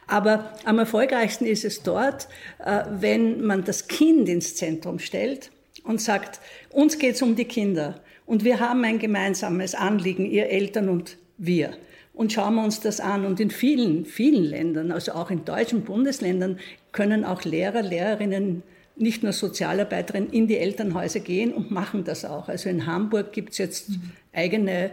Aber 0.06 0.52
am 0.64 0.78
erfolgreichsten 0.78 1.46
ist 1.46 1.64
es 1.64 1.82
dort, 1.82 2.28
äh, 2.64 2.82
wenn 2.90 3.44
man 3.44 3.64
das 3.64 3.88
Kind 3.88 4.28
ins 4.28 4.54
Zentrum 4.54 4.98
stellt 4.98 5.50
und 5.82 6.00
sagt, 6.00 6.40
uns 6.70 6.98
geht 6.98 7.16
es 7.16 7.22
um 7.22 7.36
die 7.36 7.46
Kinder 7.46 8.00
und 8.26 8.44
wir 8.44 8.60
haben 8.60 8.84
ein 8.84 8.98
gemeinsames 8.98 9.74
Anliegen, 9.74 10.26
ihr 10.26 10.48
Eltern 10.48 10.88
und 10.88 11.16
wir. 11.36 11.72
Und 12.12 12.32
schauen 12.32 12.54
wir 12.54 12.64
uns 12.64 12.80
das 12.80 13.00
an. 13.00 13.26
Und 13.26 13.40
in 13.40 13.50
vielen, 13.50 14.04
vielen 14.04 14.44
Ländern, 14.44 14.92
also 14.92 15.12
auch 15.12 15.30
in 15.30 15.44
deutschen 15.44 15.82
Bundesländern, 15.82 16.58
können 16.92 17.24
auch 17.24 17.42
Lehrer, 17.42 17.82
Lehrerinnen, 17.82 18.62
nicht 18.96 19.24
nur 19.24 19.32
Sozialarbeiterinnen 19.32 20.30
in 20.30 20.46
die 20.46 20.56
Elternhäuser 20.56 21.18
gehen 21.18 21.52
und 21.52 21.72
machen 21.72 22.04
das 22.04 22.24
auch. 22.24 22.48
Also 22.48 22.68
in 22.68 22.86
Hamburg 22.86 23.32
gibt 23.32 23.50
es 23.50 23.58
jetzt 23.58 23.90
eigene 24.32 24.92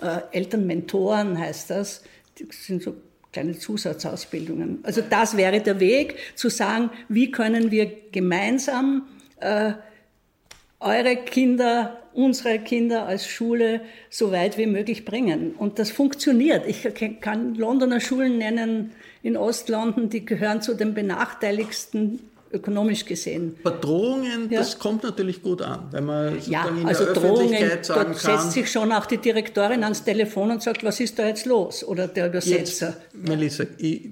äh, 0.00 0.20
Elternmentoren, 0.32 1.38
heißt 1.38 1.70
das. 1.70 2.02
Die 2.38 2.46
sind 2.50 2.82
so 2.82 2.96
kleine 3.32 3.58
Zusatzausbildungen. 3.58 4.80
Also 4.82 5.02
das 5.02 5.36
wäre 5.36 5.60
der 5.60 5.80
Weg, 5.80 6.16
zu 6.34 6.48
sagen, 6.48 6.90
wie 7.08 7.30
können 7.30 7.70
wir 7.70 7.90
gemeinsam 8.10 9.06
äh, 9.38 9.72
eure 10.80 11.16
Kinder, 11.16 12.02
unsere 12.14 12.58
Kinder 12.58 13.06
als 13.06 13.26
Schule 13.26 13.82
so 14.08 14.32
weit 14.32 14.58
wie 14.58 14.66
möglich 14.66 15.04
bringen. 15.04 15.52
Und 15.52 15.78
das 15.78 15.90
funktioniert. 15.90 16.66
Ich 16.66 16.88
kann 17.20 17.54
Londoner 17.54 18.00
Schulen 18.00 18.38
nennen 18.38 18.92
in 19.22 19.36
Ostlondon, 19.36 20.08
die 20.08 20.24
gehören 20.24 20.62
zu 20.62 20.74
den 20.74 20.94
benachteiligsten 20.94 22.29
ökonomisch 22.52 23.04
gesehen. 23.04 23.56
Bei 23.62 23.70
Drohungen, 23.70 24.50
ja. 24.50 24.60
das 24.60 24.78
kommt 24.78 25.02
natürlich 25.02 25.42
gut 25.42 25.62
an, 25.62 25.88
wenn 25.90 26.04
man 26.04 26.38
ja, 26.48 26.68
in 26.68 26.86
also 26.86 27.04
der 27.04 27.12
Öffentlichkeit 27.12 27.60
Drohungen, 27.60 27.84
sagen 27.84 28.12
dort 28.12 28.22
kann, 28.22 28.38
setzt 28.38 28.52
sich 28.52 28.70
schon 28.70 28.92
auch 28.92 29.06
die 29.06 29.18
Direktorin 29.18 29.84
ans 29.84 30.02
Telefon 30.02 30.50
und 30.50 30.62
sagt, 30.62 30.82
was 30.82 30.98
ist 31.00 31.18
da 31.18 31.26
jetzt 31.26 31.46
los? 31.46 31.84
Oder 31.84 32.08
der 32.08 32.28
Übersetzer. 32.28 32.88
Jetzt, 32.88 33.28
Melissa, 33.28 33.64
ich, 33.78 34.08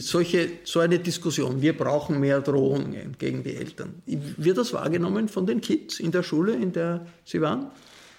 solche, 0.00 0.48
so 0.64 0.80
eine 0.80 0.98
Diskussion, 0.98 1.60
wir 1.60 1.76
brauchen 1.76 2.20
mehr 2.20 2.40
Drohungen 2.40 3.14
gegen 3.18 3.42
die 3.42 3.56
Eltern. 3.56 4.02
Wird 4.06 4.58
das 4.58 4.72
wahrgenommen 4.72 5.28
von 5.28 5.46
den 5.46 5.60
Kids 5.60 6.00
in 6.00 6.10
der 6.10 6.22
Schule, 6.22 6.54
in 6.54 6.72
der 6.72 7.06
Sie 7.24 7.40
waren? 7.40 7.70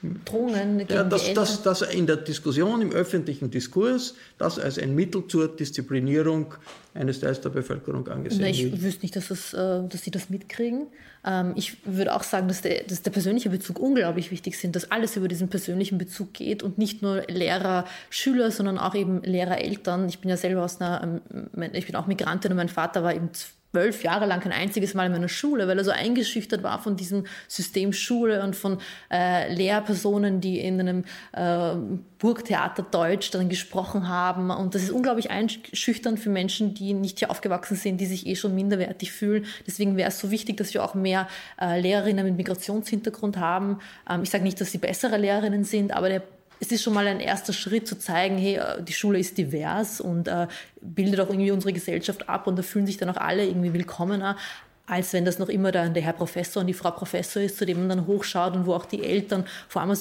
Drohungen 0.02 0.78
gegen 0.80 0.94
ja, 0.94 1.04
das, 1.04 1.26
die 1.26 1.34
das, 1.34 1.62
das 1.62 1.82
in 1.82 2.08
der 2.08 2.18
Diskussion, 2.18 2.82
im 2.82 2.92
öffentlichen 2.92 3.52
Diskurs, 3.52 4.16
das 4.38 4.58
als 4.58 4.80
ein 4.80 4.96
Mittel 4.96 5.28
zur 5.28 5.50
Disziplinierung 5.50 6.54
eines 6.94 7.20
Teils 7.20 7.42
der 7.42 7.50
Bevölkerung 7.50 8.08
angesehen 8.08 8.40
wird. 8.40 8.56
Ich 8.56 8.82
wüsste 8.82 9.02
nicht, 9.02 9.16
dass, 9.16 9.28
das, 9.28 9.54
äh, 9.54 9.88
dass 9.88 10.02
sie 10.02 10.12
das 10.12 10.30
mitkriegen. 10.30 10.88
Ähm, 11.26 11.52
ich 11.56 11.86
würde 11.86 12.16
auch 12.16 12.24
sagen, 12.24 12.48
dass 12.48 12.62
der, 12.62 12.84
dass 12.84 13.02
der 13.02 13.12
persönliche 13.12 13.50
Bezug 13.50 13.78
unglaublich 13.78 14.32
wichtig 14.32 14.62
ist, 14.62 14.76
dass 14.76 14.90
alles 14.90 15.18
über 15.18 15.28
diesen 15.28 15.50
persönlichen 15.50 15.98
Bezug 15.98 16.34
geht 16.34 16.64
und 16.64 16.78
nicht 16.78 17.02
nur 17.02 17.24
Lehrer, 17.28 17.86
Schüler, 18.10 18.52
sondern 18.52 18.78
auch 18.78 18.96
eben 18.96 19.22
Lehrer, 19.24 19.60
Eltern. 19.60 20.08
Ich 20.08 20.20
bin 20.20 20.30
ja 20.30 20.38
selber 20.38 20.64
aus 20.64 20.80
einer, 20.80 21.22
ähm, 21.34 21.70
ich 21.74 21.86
bin 21.86 21.96
auch 21.96 22.08
Migrantin 22.08 22.52
und 22.52 22.58
mein 22.58 22.70
Vater 22.70 23.04
war 23.04 23.14
eben 23.14 23.32
zwölf 23.72 24.04
Jahre 24.04 24.26
lang 24.26 24.40
kein 24.40 24.52
einziges 24.52 24.94
Mal 24.94 25.06
in 25.06 25.12
meiner 25.12 25.30
Schule, 25.30 25.68
weil 25.68 25.78
er 25.78 25.84
so 25.84 25.92
eingeschüchtert 25.92 26.64
war 26.64 26.80
von 26.82 26.96
diesem 26.96 27.26
System 27.48 27.94
Schule 27.94 28.44
und 28.44 28.56
von 28.56 28.80
äh, 29.12 29.54
Lehrpersonen, 29.54 30.42
die 30.42 30.60
in 30.60 30.80
einem 30.80 31.04
äh, 31.34 31.76
Burgtheater 32.18 32.84
Deutsch 32.84 33.32
dann 33.32 33.48
gesprochen 33.50 34.08
haben. 34.10 34.50
Und 34.50 34.76
das 34.76 34.84
ist 34.84 34.92
unglaublich 34.92 35.30
einschüchternd 35.30 36.20
für 36.20 36.30
Menschen, 36.30 36.74
die 36.74 36.94
nicht 36.94 37.20
hier 37.20 37.32
aufgewachsen 37.32 37.78
sind, 37.78 38.00
die 38.02 38.06
sich 38.06 38.28
eh 38.28 38.36
schon 38.36 38.56
minderwertig 38.56 39.12
fühlen. 39.12 39.46
Deswegen 39.68 39.98
wäre 39.98 40.10
es 40.10 40.20
so 40.20 40.32
wichtig, 40.32 40.58
dass 40.58 40.74
wir 40.74 40.84
auch 40.84 40.96
mehr 40.96 41.28
äh, 41.62 41.80
Lehrerinnen 41.80 42.26
mit 42.26 42.38
Migrationshintergrund 42.38 43.38
haben. 43.38 43.80
Ähm, 44.10 44.24
ich 44.24 44.30
sage 44.30 44.44
nicht, 44.44 44.60
dass 44.60 44.72
sie 44.72 44.80
bessere 44.80 45.18
Lehrerinnen 45.18 45.64
sind, 45.64 45.96
aber 45.96 46.10
der 46.10 46.24
es 46.60 46.72
ist 46.72 46.84
schon 46.84 46.94
mal 46.94 47.08
ein 47.08 47.20
erster 47.20 47.54
Schritt 47.54 47.88
zu 47.88 47.98
zeigen, 47.98 48.38
hey, 48.38 48.56
äh, 48.56 48.84
die 48.84 48.94
Schule 48.94 49.20
ist 49.20 49.38
divers 49.38 50.02
und 50.02 50.28
äh, 50.28 50.48
bildet 50.82 51.20
auch 51.20 51.30
irgendwie 51.30 51.52
unsere 51.52 51.74
Gesellschaft 51.74 52.28
ab 52.30 52.48
und 52.48 52.58
da 52.58 52.64
fühlen 52.64 52.86
sich 52.86 52.98
dann 52.98 53.10
auch 53.10 53.18
alle 53.18 53.46
irgendwie 53.46 53.74
willkommener, 53.74 54.38
als 54.86 55.14
wenn 55.14 55.24
das 55.24 55.38
noch 55.38 55.50
immer 55.50 55.72
der, 55.72 55.90
der 55.90 56.02
Herr 56.02 56.14
Professor 56.14 56.62
und 56.62 56.68
die 56.68 56.74
Frau 56.74 56.92
Professor 56.92 57.42
ist, 57.42 57.58
zu 57.58 57.66
dem 57.66 57.80
man 57.80 57.90
dann 57.90 58.08
hochschaut 58.08 58.56
und 58.56 58.66
wo 58.66 58.74
auch 58.74 58.86
die 58.86 59.04
Eltern, 59.04 59.46
vor 59.68 59.84
allem 59.84 59.96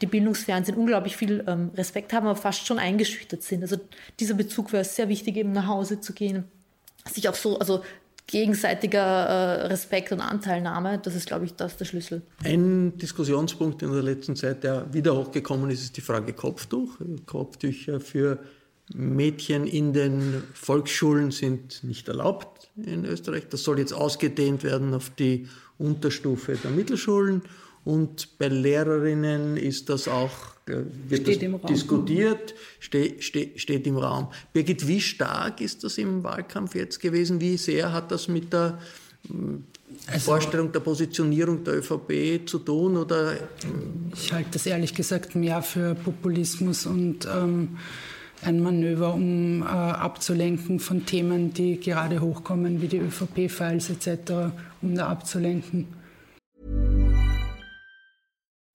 die 0.00 0.06
Bildungsfernsehen, 0.06 0.76
unglaublich 0.76 1.16
viel 1.16 1.42
ähm, 1.46 1.70
Respekt 1.74 2.12
haben, 2.12 2.26
aber 2.26 2.36
fast 2.36 2.66
schon 2.66 2.78
eingeschüchtert 2.78 3.42
sind. 3.42 3.62
Also 3.62 3.76
dieser 4.18 4.34
Bezug 4.34 4.72
wäre 4.72 4.84
sehr 4.84 5.08
wichtig, 5.08 5.36
eben 5.36 5.52
nach 5.52 5.66
Hause 5.66 6.00
zu 6.00 6.12
gehen 6.12 6.44
sich 7.08 7.28
auch 7.28 7.34
so, 7.34 7.58
also 7.58 7.82
gegenseitiger 8.26 9.00
äh, 9.00 9.66
Respekt 9.66 10.12
und 10.12 10.20
Anteilnahme, 10.20 10.98
das 11.02 11.14
ist, 11.14 11.26
glaube 11.26 11.44
ich, 11.44 11.54
das 11.54 11.76
der 11.76 11.84
Schlüssel. 11.84 12.22
Ein 12.44 12.96
Diskussionspunkt 12.98 13.82
in 13.82 13.92
der 13.92 14.02
letzten 14.02 14.36
Zeit, 14.36 14.64
der 14.64 14.92
wieder 14.92 15.16
hochgekommen 15.16 15.70
ist, 15.70 15.82
ist 15.82 15.96
die 15.96 16.00
Frage 16.00 16.32
Kopftuch. 16.32 16.98
Kopftücher 17.26 18.00
für 18.00 18.38
Mädchen 18.94 19.66
in 19.66 19.92
den 19.92 20.42
Volksschulen 20.54 21.30
sind 21.30 21.84
nicht 21.84 22.08
erlaubt 22.08 22.70
in 22.76 23.04
Österreich. 23.04 23.48
Das 23.48 23.62
soll 23.62 23.78
jetzt 23.78 23.92
ausgedehnt 23.92 24.64
werden 24.64 24.94
auf 24.94 25.10
die 25.10 25.48
Unterstufe 25.78 26.56
der 26.56 26.70
Mittelschulen. 26.70 27.42
Und 27.84 28.38
bei 28.38 28.48
Lehrerinnen 28.48 29.56
ist 29.56 29.88
das 29.88 30.06
auch 30.06 30.30
äh, 30.66 30.84
wird 31.08 31.22
steht 31.22 31.42
das 31.42 31.62
diskutiert, 31.62 32.54
ste, 32.78 33.14
ste, 33.20 33.50
steht 33.56 33.86
im 33.86 33.96
Raum. 33.96 34.28
Birgit, 34.52 34.86
wie 34.86 35.00
stark 35.00 35.60
ist 35.60 35.82
das 35.82 35.98
im 35.98 36.22
Wahlkampf 36.22 36.74
jetzt 36.74 37.00
gewesen? 37.00 37.40
Wie 37.40 37.56
sehr 37.56 37.92
hat 37.92 38.10
das 38.10 38.28
mit 38.28 38.52
der 38.52 38.78
also, 40.06 40.32
Vorstellung 40.32 40.72
der 40.72 40.80
Positionierung 40.80 41.64
der 41.64 41.78
ÖVP 41.78 42.46
zu 42.46 42.58
tun? 42.58 42.96
Oder? 42.96 43.36
Ich 44.14 44.32
halte 44.32 44.50
das 44.52 44.66
ehrlich 44.66 44.94
gesagt 44.94 45.34
mehr 45.34 45.62
für 45.62 45.94
Populismus 45.94 46.86
und 46.86 47.26
ähm, 47.26 47.78
ein 48.42 48.62
Manöver, 48.62 49.14
um 49.14 49.62
äh, 49.62 49.66
abzulenken 49.66 50.80
von 50.80 51.04
Themen, 51.04 51.52
die 51.52 51.78
gerade 51.78 52.20
hochkommen, 52.20 52.80
wie 52.80 52.88
die 52.88 52.98
ÖVP-Files 52.98 53.90
etc., 53.90 54.52
um 54.82 54.94
da 54.94 55.08
abzulenken. 55.08 55.99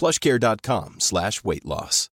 plushcare.com 0.00 0.98
slash 0.98 1.44
weight 1.44 1.64
loss. 1.64 2.08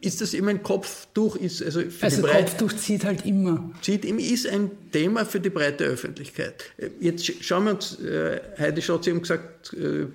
Ist 0.00 0.20
das 0.20 0.34
immer 0.34 0.50
ein 0.50 0.62
Kopftuch? 0.62 1.34
Ist 1.34 1.62
also 1.62 1.80
für 1.80 2.04
also 2.04 2.22
Breite, 2.22 2.44
Kopftuch 2.44 2.76
zieht 2.76 3.04
halt 3.04 3.26
immer. 3.26 3.70
Zieht 3.80 4.04
immer, 4.04 4.20
ist 4.20 4.46
ein 4.46 4.70
Thema 4.92 5.24
für 5.24 5.40
die 5.40 5.50
breite 5.50 5.84
Öffentlichkeit. 5.84 6.62
Jetzt 7.00 7.42
schauen 7.42 7.64
wir 7.64 7.72
uns, 7.72 7.98
äh, 8.00 8.40
Heidi 8.58 8.82
Schotz 8.82 9.06
eben 9.08 9.22
gesagt, 9.22 9.72
äh, 9.72 10.06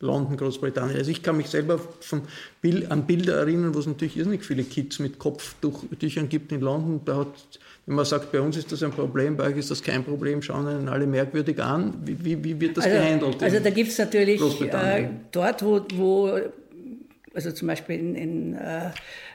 London, 0.00 0.36
Großbritannien. 0.36 0.96
Also 0.96 1.10
ich 1.10 1.22
kann 1.22 1.36
mich 1.36 1.48
selber 1.48 1.78
von 2.00 2.22
an 2.88 3.06
Bilder 3.06 3.38
erinnern, 3.38 3.74
wo 3.74 3.80
es 3.80 3.86
natürlich 3.86 4.16
irrsinnig 4.16 4.44
viele 4.44 4.62
Kids 4.62 5.00
mit 5.00 5.18
Kopftüchern 5.18 6.28
gibt 6.28 6.52
in 6.52 6.60
London. 6.60 7.00
Da 7.04 7.16
hat 7.16 7.58
wenn 7.88 7.94
man 7.94 8.04
sagt, 8.04 8.30
bei 8.30 8.40
uns 8.42 8.54
ist 8.58 8.70
das 8.70 8.82
ein 8.82 8.90
Problem, 8.90 9.38
bei 9.38 9.44
euch 9.44 9.56
ist 9.56 9.70
das 9.70 9.82
kein 9.82 10.04
Problem, 10.04 10.42
schauen 10.42 10.66
einen 10.66 10.88
alle 10.90 11.06
merkwürdig 11.06 11.58
an. 11.58 11.94
Wie, 12.04 12.22
wie, 12.22 12.44
wie 12.44 12.60
wird 12.60 12.76
das 12.76 12.84
also, 12.84 12.98
gehandelt? 12.98 13.42
Also 13.42 13.60
da 13.60 13.70
gibt 13.70 13.88
es 13.88 13.96
natürlich 13.96 14.42
äh, 14.60 15.08
dort, 15.32 15.64
wo, 15.64 15.80
wo, 15.94 16.38
also 17.32 17.50
zum 17.50 17.66
Beispiel 17.66 17.98
in, 17.98 18.14
in 18.14 18.54
äh, 18.56 18.88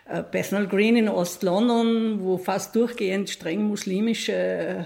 äh 0.08 0.24
Bethnal 0.32 0.68
Green 0.68 0.98
in 0.98 1.10
Ost-London, 1.10 2.20
wo 2.22 2.38
fast 2.38 2.76
durchgehend 2.76 3.32
streng 3.32 3.64
muslimische 3.64 4.86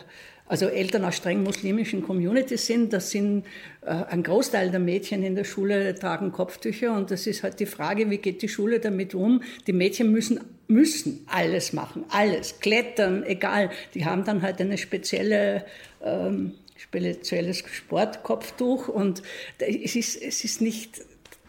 also 0.49 0.67
Eltern 0.67 1.03
aus 1.03 1.17
streng 1.17 1.43
muslimischen 1.43 2.03
Communities 2.03 2.67
sind. 2.67 2.93
Das 2.93 3.11
sind 3.11 3.43
äh, 3.81 3.89
ein 3.89 4.23
Großteil 4.23 4.71
der 4.71 4.79
Mädchen 4.79 5.23
in 5.23 5.35
der 5.35 5.43
Schule 5.43 5.93
tragen 5.93 6.31
Kopftücher 6.31 6.95
und 6.95 7.11
das 7.11 7.27
ist 7.27 7.43
halt 7.43 7.59
die 7.59 7.65
Frage, 7.65 8.09
wie 8.09 8.19
geht 8.19 8.41
die 8.41 8.47
Schule 8.47 8.79
damit 8.79 9.13
um? 9.13 9.41
Die 9.67 9.73
Mädchen 9.73 10.09
müssen 10.09 10.39
müssen 10.67 11.25
alles 11.27 11.73
machen, 11.73 12.05
alles, 12.09 12.59
klettern, 12.59 13.23
egal. 13.23 13.69
Die 13.93 14.05
haben 14.05 14.25
dann 14.25 14.41
halt 14.41 14.59
eine 14.59 14.77
spezielle 14.77 15.65
ähm, 16.03 16.53
spezielles 16.77 17.63
Sportkopftuch 17.71 18.87
und 18.87 19.23
es 19.57 19.95
ist, 19.95 20.21
es 20.21 20.43
ist 20.43 20.61
nicht 20.61 21.01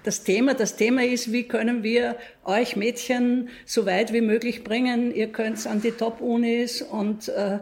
das 0.05 0.25
Thema. 0.25 0.55
Das 0.55 0.77
Thema 0.77 1.05
ist, 1.05 1.33
wie 1.33 1.45
können 1.45 1.83
wir 1.83 2.17
euch 2.45 2.77
Mädchen 2.77 3.51
so 3.67 3.85
weit 3.85 4.13
wie 4.13 4.23
möglich 4.23 4.65
bringen. 4.65 5.15
Ihr 5.15 5.29
könnt 5.29 5.67
an 5.67 5.83
die 5.83 5.93
Top-Unis 5.93 6.83
und 6.83 7.29
äh, 7.29 7.59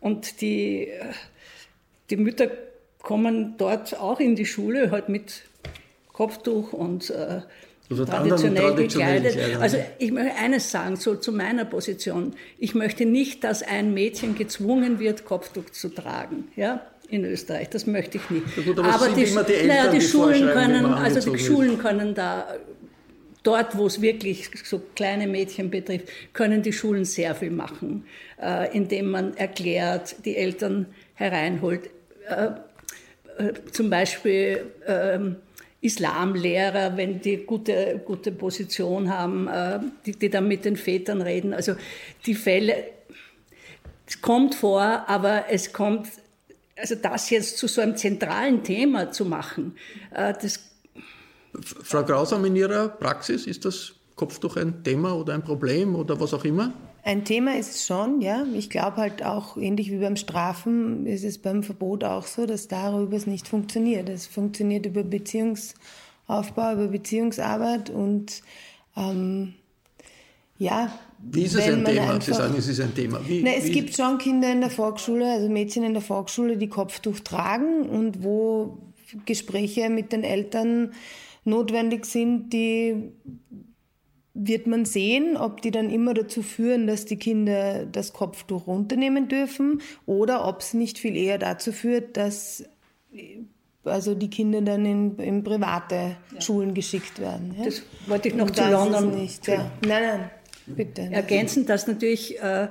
und 0.00 0.40
die, 0.40 0.88
die 2.08 2.16
Mütter 2.16 2.50
kommen 3.02 3.56
dort 3.58 3.98
auch 3.98 4.18
in 4.18 4.34
die 4.34 4.46
Schule, 4.46 4.90
halt 4.90 5.08
mit 5.08 5.42
Kopftuch 6.12 6.72
und 6.72 7.10
äh, 7.10 7.42
also 7.90 8.04
traditionell 8.04 8.74
gekleidet. 8.74 9.36
Also 9.60 9.78
ich 9.98 10.12
möchte 10.12 10.36
eines 10.36 10.70
sagen, 10.70 10.96
so 10.96 11.16
zu 11.16 11.32
meiner 11.32 11.64
Position. 11.64 12.34
Ich 12.58 12.74
möchte 12.74 13.04
nicht, 13.04 13.42
dass 13.44 13.62
ein 13.62 13.92
Mädchen 13.92 14.36
gezwungen 14.36 15.00
wird, 15.00 15.24
Kopftuch 15.24 15.70
zu 15.70 15.88
tragen. 15.88 16.48
Ja? 16.56 16.82
in 17.10 17.24
Österreich. 17.24 17.68
Das 17.70 17.88
möchte 17.88 18.18
ich 18.18 18.30
nicht. 18.30 18.56
Ja 18.56 18.62
gut, 18.62 18.78
aber, 18.78 18.94
aber 18.94 19.08
die, 19.08 19.24
die, 19.24 19.30
Eltern, 19.30 19.66
naja, 19.66 19.90
die, 19.90 19.98
die 19.98 20.04
Schulen 20.04 20.48
können, 20.48 20.84
also 20.86 21.32
die 21.32 21.38
Schulen 21.40 21.78
können 21.78 22.14
da 22.14 22.46
dort, 23.42 23.76
wo 23.76 23.86
es 23.86 24.00
wirklich 24.00 24.48
so 24.64 24.80
kleine 24.94 25.26
Mädchen 25.26 25.70
betrifft, 25.70 26.08
können 26.32 26.62
die 26.62 26.72
Schulen 26.72 27.04
sehr 27.04 27.34
viel 27.34 27.50
machen, 27.50 28.04
äh, 28.40 28.74
indem 28.76 29.10
man 29.10 29.36
erklärt, 29.36 30.24
die 30.24 30.36
Eltern 30.36 30.86
hereinholt. 31.14 31.90
Äh, 32.28 32.50
äh, 33.38 33.54
zum 33.72 33.90
Beispiel 33.90 34.66
ähm, 34.86 35.36
Islamlehrer, 35.82 36.96
wenn 36.96 37.20
die 37.20 37.38
gute, 37.38 38.00
gute 38.04 38.32
Position 38.32 39.08
haben, 39.08 39.48
äh, 39.48 39.80
die, 40.04 40.12
die 40.12 40.28
dann 40.28 40.46
mit 40.46 40.64
den 40.64 40.76
Vätern 40.76 41.22
reden. 41.22 41.54
Also 41.54 41.74
die 42.26 42.34
Fälle, 42.34 42.84
es 44.06 44.20
kommt 44.20 44.54
vor, 44.54 44.82
aber 44.82 45.44
es 45.48 45.72
kommt, 45.72 46.08
also 46.76 46.94
das 46.96 47.30
jetzt 47.30 47.56
zu 47.56 47.66
so 47.66 47.80
einem 47.80 47.96
zentralen 47.96 48.62
Thema 48.62 49.10
zu 49.10 49.24
machen, 49.24 49.76
äh, 50.14 50.34
das 50.40 50.60
Frau 51.82 52.04
Grausam, 52.04 52.44
in 52.44 52.54
Ihrer 52.54 52.88
Praxis 52.88 53.46
ist 53.46 53.64
das 53.64 53.94
Kopftuch 54.14 54.56
ein 54.56 54.84
Thema 54.84 55.16
oder 55.16 55.34
ein 55.34 55.42
Problem 55.42 55.96
oder 55.96 56.20
was 56.20 56.32
auch 56.32 56.44
immer? 56.44 56.72
Ein 57.02 57.24
Thema 57.24 57.56
ist 57.56 57.74
es 57.74 57.86
schon, 57.86 58.20
ja. 58.20 58.44
Ich 58.54 58.68
glaube 58.68 58.98
halt 58.98 59.24
auch, 59.24 59.56
ähnlich 59.56 59.90
wie 59.90 59.98
beim 59.98 60.16
Strafen, 60.16 61.06
ist 61.06 61.24
es 61.24 61.38
beim 61.38 61.62
Verbot 61.62 62.04
auch 62.04 62.26
so, 62.26 62.44
dass 62.46 62.68
darüber 62.68 63.16
es 63.16 63.26
nicht 63.26 63.48
funktioniert. 63.48 64.08
Es 64.08 64.26
funktioniert 64.26 64.84
über 64.84 65.02
Beziehungsaufbau, 65.02 66.72
über 66.72 66.88
Beziehungsarbeit 66.88 67.88
und 67.88 68.42
ähm, 68.96 69.54
ja. 70.58 70.92
Wie 71.18 71.44
ist 71.44 71.54
es 71.54 71.66
ein 71.66 71.84
Thema? 71.84 72.02
Einfach, 72.02 72.22
Sie 72.22 72.32
sagen, 72.34 72.54
es 72.56 72.68
ist 72.68 72.80
ein 72.80 72.94
Thema. 72.94 73.20
Wie, 73.26 73.42
na, 73.42 73.52
es 73.52 73.64
wie? 73.64 73.72
gibt 73.72 73.96
schon 73.96 74.18
Kinder 74.18 74.52
in 74.52 74.60
der 74.60 74.70
Volksschule, 74.70 75.32
also 75.32 75.48
Mädchen 75.48 75.84
in 75.84 75.94
der 75.94 76.02
Volksschule, 76.02 76.58
die 76.58 76.68
Kopftuch 76.68 77.20
tragen 77.20 77.88
und 77.88 78.22
wo 78.22 78.78
Gespräche 79.24 79.88
mit 79.88 80.12
den 80.12 80.22
Eltern 80.22 80.92
notwendig 81.44 82.04
sind, 82.04 82.52
die 82.52 83.12
wird 84.34 84.66
man 84.66 84.84
sehen, 84.84 85.36
ob 85.36 85.60
die 85.60 85.70
dann 85.70 85.90
immer 85.90 86.14
dazu 86.14 86.42
führen, 86.42 86.86
dass 86.86 87.04
die 87.04 87.16
Kinder 87.16 87.84
das 87.86 88.12
Kopftuch 88.12 88.66
runternehmen 88.66 89.28
dürfen 89.28 89.82
oder 90.06 90.46
ob 90.46 90.60
es 90.60 90.72
nicht 90.72 90.98
viel 90.98 91.16
eher 91.16 91.38
dazu 91.38 91.72
führt, 91.72 92.16
dass 92.16 92.64
also 93.84 94.14
die 94.14 94.30
Kinder 94.30 94.60
dann 94.60 94.84
in, 94.84 95.16
in 95.18 95.42
private 95.42 96.16
ja. 96.32 96.40
Schulen 96.40 96.74
geschickt 96.74 97.18
werden. 97.18 97.54
Ja? 97.58 97.64
Das 97.64 97.82
wollte 98.06 98.28
ich 98.28 98.34
noch 98.34 98.46
Und 98.46 98.56
zu 98.56 98.70
London 98.70 99.14
nicht. 99.20 99.46
Ja. 99.48 99.70
Nein, 99.86 100.02
nein, 100.02 100.30
bitte. 100.66 101.02
Ergänzen, 101.10 101.66
dass 101.66 101.86
natürlich 101.86 102.40
äh, 102.40 102.68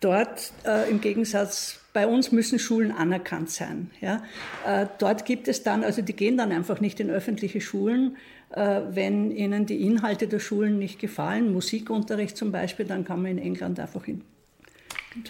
dort 0.00 0.52
äh, 0.66 0.88
im 0.90 1.00
Gegensatz 1.00 1.80
bei 1.92 2.06
uns 2.06 2.32
müssen 2.32 2.58
Schulen 2.58 2.92
anerkannt 2.92 3.50
sein. 3.50 3.90
Ja? 4.00 4.22
Äh, 4.66 4.86
dort 4.98 5.24
gibt 5.24 5.48
es 5.48 5.62
dann, 5.62 5.82
also 5.82 6.02
die 6.02 6.12
gehen 6.12 6.36
dann 6.36 6.52
einfach 6.52 6.80
nicht 6.80 7.00
in 7.00 7.08
öffentliche 7.08 7.60
Schulen, 7.60 8.16
äh, 8.16 8.43
wenn 8.54 9.30
ihnen 9.30 9.66
die 9.66 9.82
Inhalte 9.82 10.28
der 10.28 10.38
Schulen 10.38 10.78
nicht 10.78 10.98
gefallen, 10.98 11.52
Musikunterricht 11.52 12.36
zum 12.36 12.52
Beispiel, 12.52 12.86
dann 12.86 13.04
kann 13.04 13.22
man 13.22 13.32
in 13.32 13.38
England 13.38 13.80
einfach 13.80 14.04
hin. 14.04 14.22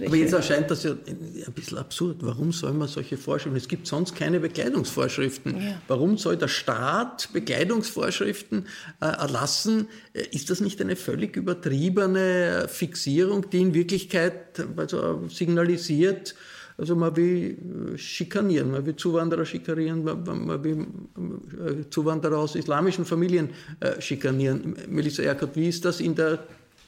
Aber 0.06 0.16
jetzt 0.16 0.32
erscheint 0.32 0.70
das 0.70 0.82
ja 0.82 0.92
ein 0.92 1.52
bisschen 1.54 1.78
absurd. 1.78 2.18
Warum 2.20 2.52
soll 2.52 2.72
man 2.72 2.88
solche 2.88 3.18
Vorschriften? 3.18 3.56
Es 3.56 3.68
gibt 3.68 3.87
sonst 3.87 4.16
keine 4.16 4.40
Bekleidungsvorschriften. 4.40 5.60
Ja. 5.60 5.80
Warum 5.88 6.16
soll 6.16 6.37
der 6.37 6.48
Staat 6.48 7.30
Bekleidungsvorschriften 7.32 8.66
äh, 9.00 9.06
erlassen? 9.06 9.88
Äh, 10.14 10.24
ist 10.32 10.48
das 10.48 10.60
nicht 10.60 10.80
eine 10.80 10.96
völlig 10.96 11.37
übertriebene 11.37 12.66
Fixierung, 12.68 13.50
die 13.50 13.60
in 13.60 13.74
Wirklichkeit 13.74 14.64
also 14.76 15.28
signalisiert, 15.28 16.34
also 16.76 16.96
man 16.96 17.14
will 17.16 17.94
äh, 17.94 17.98
schikanieren, 17.98 18.72
man 18.72 18.84
will 18.84 18.96
Zuwanderer 18.96 19.44
schikanieren, 19.44 20.04
man, 20.04 20.64
will 20.64 20.80
äh, 20.80 21.88
Zuwanderer 21.90 22.38
aus 22.38 22.56
islamischen 22.56 23.04
Familien 23.04 23.50
äh, 23.80 24.00
schikanieren. 24.00 24.74
Melissa 24.88 25.22
Erkert, 25.22 25.54
wie 25.56 25.68
ist 25.68 25.84
das 25.84 26.00
in, 26.00 26.14
der, 26.14 26.40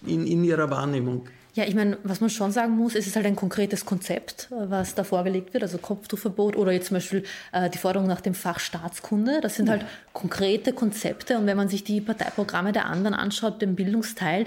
in, 0.06 0.26
in 0.26 0.42
Ihrer 0.44 0.68
Wahrnehmung? 0.70 1.28
Ja, 1.56 1.64
ich 1.64 1.74
meine, 1.74 1.96
was 2.04 2.20
man 2.20 2.28
schon 2.28 2.52
sagen 2.52 2.76
muss, 2.76 2.94
es 2.94 3.06
ist 3.06 3.16
halt 3.16 3.24
ein 3.24 3.34
konkretes 3.34 3.86
Konzept, 3.86 4.48
was 4.50 4.94
da 4.94 5.04
vorgelegt 5.04 5.54
wird, 5.54 5.62
also 5.62 5.78
Kopftuchverbot 5.78 6.54
oder 6.54 6.70
jetzt 6.70 6.88
zum 6.88 6.98
Beispiel 6.98 7.22
äh, 7.50 7.70
die 7.70 7.78
Forderung 7.78 8.06
nach 8.06 8.20
dem 8.20 8.34
Fach 8.34 8.58
Staatskunde. 8.58 9.40
Das 9.40 9.54
sind 9.54 9.70
halt 9.70 9.86
konkrete 10.12 10.74
Konzepte 10.74 11.38
und 11.38 11.46
wenn 11.46 11.56
man 11.56 11.70
sich 11.70 11.82
die 11.82 12.02
Parteiprogramme 12.02 12.72
der 12.72 12.84
anderen 12.84 13.14
anschaut, 13.14 13.62
den 13.62 13.74
Bildungsteil, 13.74 14.46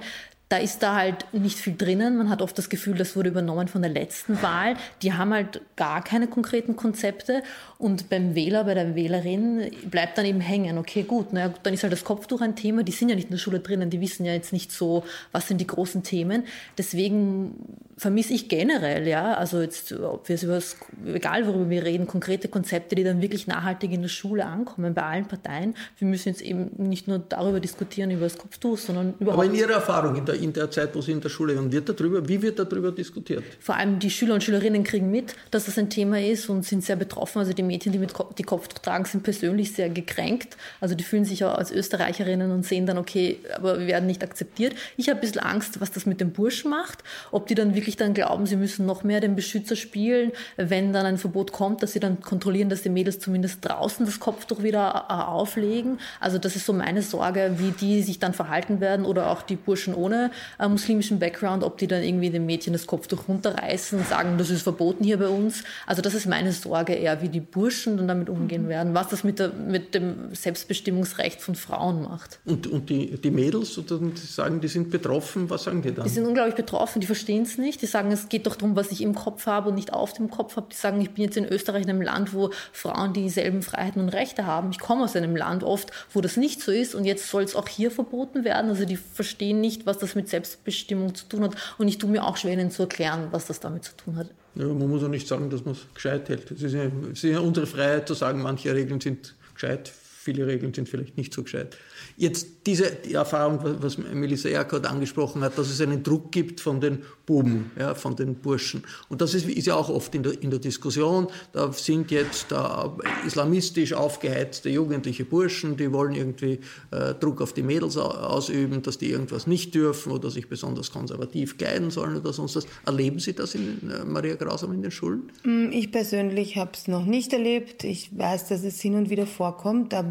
da 0.50 0.58
ist 0.58 0.82
da 0.82 0.96
halt 0.96 1.32
nicht 1.32 1.60
viel 1.60 1.76
drinnen. 1.78 2.18
Man 2.18 2.30
hat 2.30 2.42
oft 2.42 2.58
das 2.58 2.70
Gefühl, 2.70 2.98
das 2.98 3.16
wurde 3.16 3.30
übernommen 3.30 3.68
von 3.68 3.84
der 3.84 3.92
letzten 3.92 4.42
Wahl. 4.42 4.76
Die 5.04 5.14
haben 5.14 5.32
halt 5.32 5.62
gar 5.76 6.04
keine 6.04 6.28
konkreten 6.28 6.76
Konzepte. 6.76 7.44
Und 7.78 8.10
beim 8.10 8.34
Wähler, 8.34 8.64
bei 8.64 8.74
der 8.74 8.96
Wählerin 8.96 9.70
bleibt 9.86 10.18
dann 10.18 10.26
eben 10.26 10.42
hängen. 10.42 10.80
Okay, 10.80 11.04
gut, 11.04 11.34
naja, 11.34 11.54
dann 11.62 11.76
ist 11.76 11.84
halt 11.84 11.94
das 11.94 12.04
Kopftuch 12.04 12.42
ein 12.42 12.56
Thema. 12.56 12.82
Die 12.82 12.92
sind 12.92 13.10
ja 13.10 13.16
nicht 13.16 13.26
in 13.26 13.32
der 13.32 13.38
Schule 13.38 13.60
drinnen. 13.60 13.92
Die 13.92 14.02
wissen 14.02 14.26
ja 14.26 14.34
jetzt 14.34 14.52
nicht 14.52 14.72
so, 14.72 15.04
was 15.32 15.48
sind 15.48 15.62
die 15.62 15.68
großen 15.68 16.02
Themen. 16.02 16.44
Deswegen 16.80 17.54
vermisse 18.00 18.34
ich 18.34 18.50
generell, 18.50 19.08
ja, 19.08 19.34
also 19.34 19.62
jetzt, 19.62 19.92
ob 19.92 20.30
wir 20.30 20.36
es 20.36 20.44
über 20.44 20.56
das, 20.56 20.78
egal 21.06 21.46
worüber 21.46 21.70
wir 21.70 21.84
reden, 21.84 22.08
konkrete 22.08 22.48
Konzepte, 22.48 22.96
die 22.96 23.04
dann 23.04 23.22
wirklich 23.22 23.46
nachhaltig 23.46 23.92
in 23.92 24.02
der 24.02 24.10
Schule 24.10 24.46
ankommen, 24.46 24.94
bei 24.94 25.04
allen 25.04 25.28
Parteien. 25.28 25.76
Wir 25.98 26.08
müssen 26.08 26.30
jetzt 26.30 26.42
eben 26.42 26.72
nicht 26.78 27.08
nur 27.08 27.20
darüber 27.20 27.60
diskutieren, 27.60 28.10
über 28.10 28.24
das 28.24 28.38
Kopftuch, 28.38 28.78
sondern 28.78 29.14
überhaupt. 29.20 29.44
Aber 29.44 29.54
in 29.54 29.60
Ihrer 29.60 29.74
Erfahrung, 29.74 30.16
in 30.16 30.26
der, 30.26 30.39
in 30.40 30.54
der 30.54 30.72
Zeit, 30.72 30.96
wo 30.96 31.02
Sie 31.02 31.12
in 31.12 31.22
der 31.22 31.30
Schule 31.30 31.56
waren, 31.56 31.72
wird 31.72 31.90
darüber, 31.90 32.28
wie 32.28 32.42
wird 32.42 32.60
darüber 32.60 32.92
diskutiert? 32.92 33.44
Vor 33.60 33.76
allem 33.76 34.00
die 34.00 34.10
Schüler 34.10 34.36
und 34.36 34.44
Schülerinnen 34.44 34.84
kriegen 34.84 35.12
mit, 35.12 35.36
dass 35.52 35.66
das 35.66 35.78
ein 35.78 35.90
Thema 35.90 36.22
ist 36.22 36.50
und 36.50 36.66
sind 36.66 36.84
sehr 36.84 36.96
betroffen. 36.96 37.40
Also 37.40 37.54
die 37.54 37.64
Mädchen, 37.64 37.92
die 37.92 38.00
mit 38.00 38.14
die 38.38 38.44
Kopftuch 38.44 38.80
tragen, 38.80 39.06
sind 39.06 39.24
persönlich 39.24 39.74
sehr 39.74 39.90
gekränkt. 39.90 40.56
Also 40.80 40.96
die 40.96 41.04
fühlen 41.04 41.26
sich 41.26 41.44
auch 41.44 41.56
als 41.56 41.72
Österreicherinnen 41.72 42.52
und 42.52 42.66
sehen 42.66 42.86
dann, 42.86 42.98
okay, 42.98 43.40
aber 43.56 43.80
wir 43.80 43.88
werden 43.88 44.08
nicht 44.08 44.24
akzeptiert. 44.24 44.74
Ich 44.96 45.10
habe 45.10 45.20
ein 45.20 45.22
bisschen 45.22 45.42
Angst, 45.42 45.82
was 45.82 45.92
das 45.92 46.06
mit 46.06 46.22
den 46.22 46.32
Burschen 46.32 46.72
macht, 46.72 47.04
ob 47.32 47.48
die 47.48 47.56
dann 47.56 47.76
wirklich 47.76 47.90
wirklich 47.90 47.98
dann 47.98 48.14
glauben, 48.14 48.46
sie 48.46 48.56
müssen 48.56 48.86
noch 48.86 49.04
mehr 49.04 49.20
den 49.20 49.36
Beschützer 49.36 49.76
spielen, 49.76 50.32
wenn 50.58 50.94
dann 50.94 51.06
ein 51.08 51.18
Verbot 51.18 51.52
kommt, 51.52 51.82
dass 51.82 51.94
sie 51.94 52.00
dann 52.00 52.22
kontrollieren, 52.22 52.70
dass 52.70 52.84
die 52.84 52.90
Mädels 52.90 53.20
zumindest 53.20 53.66
draußen 53.66 54.06
das 54.06 54.20
Kopftuch 54.20 54.62
wieder 54.62 55.06
äh, 55.10 55.14
auflegen. 55.14 56.00
Also 56.20 56.38
das 56.38 56.56
ist 56.56 56.66
so 56.68 56.74
meine 56.74 57.02
Sorge, 57.02 57.56
wie 57.58 57.72
die 57.72 58.04
sich 58.04 58.20
dann 58.20 58.34
verhalten 58.34 58.80
werden 58.80 59.06
oder 59.06 59.32
auch 59.32 59.42
die 59.42 59.56
Burschen 59.56 59.96
ohne 59.96 60.29
äh, 60.60 60.68
muslimischen 60.68 61.20
Background, 61.20 61.64
ob 61.64 61.78
die 61.78 61.88
dann 61.88 62.04
irgendwie 62.04 62.30
dem 62.30 62.46
Mädchen 62.46 62.74
das 62.74 62.88
Kopftuch 62.88 63.28
runterreißen 63.28 64.00
und 64.00 64.08
sagen, 64.08 64.38
das 64.38 64.50
ist 64.50 64.64
verboten 64.64 65.04
hier 65.04 65.18
bei 65.18 65.28
uns. 65.28 65.64
Also 65.86 66.02
das 66.02 66.14
ist 66.14 66.26
meine 66.28 66.52
Sorge 66.52 66.94
eher, 66.94 67.22
wie 67.22 67.30
die 67.30 67.40
Burschen 67.40 67.98
dann 67.98 68.08
damit 68.08 68.30
umgehen 68.30 68.64
mhm. 68.64 68.70
werden, 68.70 68.94
was 68.94 69.10
das 69.10 69.24
mit, 69.24 69.40
der, 69.40 69.50
mit 69.50 69.96
dem 69.96 70.34
Selbstbestimmungsrecht 70.34 71.42
von 71.42 71.56
Frauen 71.56 72.04
macht. 72.04 72.40
Und, 72.46 72.68
und 72.68 72.90
die, 72.90 73.20
die 73.20 73.32
Mädels, 73.32 73.76
die 73.76 74.18
sagen, 74.18 74.62
die 74.62 74.68
sind 74.68 74.90
betroffen, 74.90 75.50
was 75.50 75.64
sagen 75.64 75.82
die 75.82 75.94
dann? 75.94 76.06
Die 76.06 76.12
sind 76.12 76.26
unglaublich 76.26 76.56
betroffen, 76.56 77.00
die 77.00 77.08
verstehen 77.08 77.44
es 77.44 77.58
nicht. 77.58 77.82
Die 77.82 77.86
sagen, 77.86 78.12
es 78.12 78.30
geht 78.30 78.48
doch 78.48 78.56
darum, 78.56 78.76
was 78.76 78.92
ich 78.92 79.02
im 79.02 79.16
Kopf 79.16 79.46
habe 79.46 79.70
und 79.70 79.76
nicht 79.76 79.94
auf 79.94 80.14
dem 80.14 80.30
Kopf 80.30 80.56
habe. 80.56 80.68
Die 80.72 80.76
sagen, 80.76 81.02
ich 81.02 81.12
bin 81.12 81.24
jetzt 81.24 81.38
in 81.38 81.46
Österreich 81.46 81.84
in 81.84 81.90
einem 81.90 82.02
Land, 82.02 82.34
wo 82.34 82.52
Frauen 82.72 83.14
dieselben 83.14 83.62
Freiheiten 83.62 84.02
und 84.02 84.10
Rechte 84.10 84.46
haben. 84.46 84.72
Ich 84.72 84.80
komme 84.80 85.04
aus 85.04 85.16
einem 85.16 85.36
Land 85.36 85.64
oft, 85.64 85.92
wo 86.14 86.22
das 86.22 86.38
nicht 86.38 86.62
so 86.62 86.72
ist 86.72 86.96
und 86.96 87.06
jetzt 87.06 87.30
soll 87.30 87.44
es 87.44 87.56
auch 87.56 87.68
hier 87.68 87.92
verboten 87.92 88.44
werden. 88.44 88.70
Also 88.70 88.86
die 88.86 88.98
verstehen 88.98 89.62
nicht, 89.62 89.86
was 89.86 89.98
das 89.98 90.16
mit 90.20 90.30
Selbstbestimmung 90.30 91.16
zu 91.16 91.26
tun 91.26 91.44
hat 91.44 91.56
und 91.78 91.88
ich 91.88 91.98
tue 91.98 92.10
mir 92.10 92.26
auch 92.26 92.36
schwer, 92.36 92.54
ihnen 92.54 92.72
zu 92.72 92.84
erklären, 92.84 93.30
was 93.32 93.48
das 93.48 93.60
damit 93.62 93.86
zu 93.86 93.96
tun 93.96 94.18
hat. 94.18 94.28
Ja, 94.56 94.66
man 94.66 94.90
muss 94.90 95.04
auch 95.04 95.08
nicht 95.08 95.28
sagen, 95.28 95.50
dass 95.50 95.64
man 95.64 95.74
es 95.74 95.94
gescheit 95.94 96.28
hält. 96.28 96.52
Es 96.52 96.62
ist, 96.62 96.74
ja, 96.74 96.84
es 97.12 97.24
ist 97.24 97.24
ja 97.24 97.40
unsere 97.40 97.66
Freiheit 97.66 98.08
zu 98.08 98.14
sagen, 98.14 98.42
manche 98.42 98.74
Regeln 98.76 99.00
sind 99.00 99.36
gescheit, 99.54 99.94
viele 100.22 100.46
Regeln 100.48 100.74
sind 100.74 100.90
vielleicht 100.90 101.16
nicht 101.16 101.34
so 101.34 101.44
gescheit. 101.44 101.78
Jetzt 102.18 102.48
diese 102.66 102.92
die 102.92 103.14
Erfahrung, 103.14 103.60
was 103.82 103.98
Melissa 103.98 104.50
Erkert 104.50 104.86
angesprochen 104.86 105.42
hat, 105.42 105.58
dass 105.58 105.70
es 105.70 105.80
einen 105.80 106.04
Druck 106.04 106.34
gibt 106.34 106.60
von 106.60 106.82
den 106.82 107.04
Buben, 107.26 107.72
ja, 107.80 107.96
von 107.96 108.18
den 108.18 108.36
Burschen. 108.36 108.84
Und 109.08 109.22
das 109.22 109.34
ist, 109.34 109.48
ist 109.48 109.68
ja 109.68 109.76
auch 109.76 109.88
oft 109.88 110.14
in 110.14 110.24
der, 110.24 110.42
in 110.44 110.50
der 110.50 110.60
Diskussion. 110.60 111.28
Da 111.54 111.72
sind 111.72 112.12
jetzt 112.12 112.52
da 112.52 112.98
islamistisch 113.26 113.94
aufgeheizte 113.94 114.70
jugendliche 114.70 115.24
Burschen, 115.24 115.78
die 115.78 115.92
wollen 115.94 116.16
irgendwie 116.16 116.60
äh, 116.92 117.14
Druck 117.14 117.42
auf 117.42 117.54
die 117.54 117.64
Mädels 117.64 117.96
ausüben, 117.96 118.82
dass 118.82 118.98
die 118.98 119.10
irgendwas 119.10 119.48
nicht 119.48 119.74
dürfen 119.74 120.12
oder 120.12 120.30
sich 120.30 120.50
besonders 120.50 120.92
konservativ 120.92 121.58
kleiden 121.58 121.92
sollen 121.92 122.18
oder 122.18 122.34
sonst 122.34 122.58
was. 122.58 122.68
Erleben 122.86 123.20
Sie 123.20 123.34
das 123.34 123.56
in 123.56 123.90
äh, 123.90 124.04
Maria 124.04 124.36
Grausam 124.36 124.74
in 124.74 124.82
den 124.82 124.92
Schulen? 124.92 125.32
Mm, 125.44 125.72
ich 125.72 125.94
persönlich 125.94 126.58
habe 126.58 126.72
es 126.74 126.90
noch 126.90 127.06
nicht 127.06 127.32
erlebt. 127.32 127.86
Ich 127.86 128.18
weiß, 128.18 128.50
dass 128.50 128.64
es 128.66 128.82
hin 128.82 128.96
und 128.96 129.10
wieder 129.10 129.26
vorkommt, 129.26 129.94
aber 129.94 130.09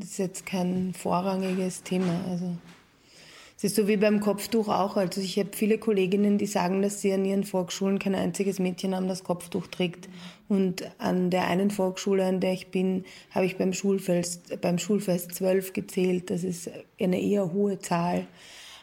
es 0.00 0.10
ist 0.10 0.18
jetzt 0.18 0.46
kein 0.46 0.94
Vorrang 0.94 1.40
vorrangiges 1.40 1.82
Thema. 1.82 2.20
Also 2.30 2.56
es 3.56 3.64
ist 3.64 3.76
so 3.76 3.88
wie 3.88 3.96
beim 3.96 4.20
Kopftuch 4.20 4.68
auch. 4.68 4.96
Also 4.96 5.20
ich 5.20 5.38
habe 5.38 5.50
viele 5.52 5.78
Kolleginnen, 5.78 6.36
die 6.36 6.46
sagen, 6.46 6.82
dass 6.82 7.00
sie 7.00 7.12
an 7.12 7.24
ihren 7.24 7.44
Volksschulen 7.44 7.98
kein 7.98 8.14
einziges 8.14 8.58
Mädchen 8.58 8.94
haben, 8.94 9.08
das 9.08 9.24
Kopftuch 9.24 9.66
trägt. 9.68 10.10
Und 10.48 10.90
an 10.98 11.30
der 11.30 11.46
einen 11.46 11.70
Volksschule, 11.70 12.26
an 12.26 12.40
der 12.40 12.52
ich 12.52 12.68
bin, 12.68 13.04
habe 13.30 13.46
ich 13.46 13.56
beim 13.56 13.72
Schulfest, 13.72 14.60
beim 14.60 14.78
Schulfest 14.78 15.34
zwölf 15.34 15.72
gezählt. 15.72 16.30
Das 16.30 16.44
ist 16.44 16.70
eine 17.00 17.20
eher 17.20 17.52
hohe 17.52 17.78
Zahl. 17.78 18.26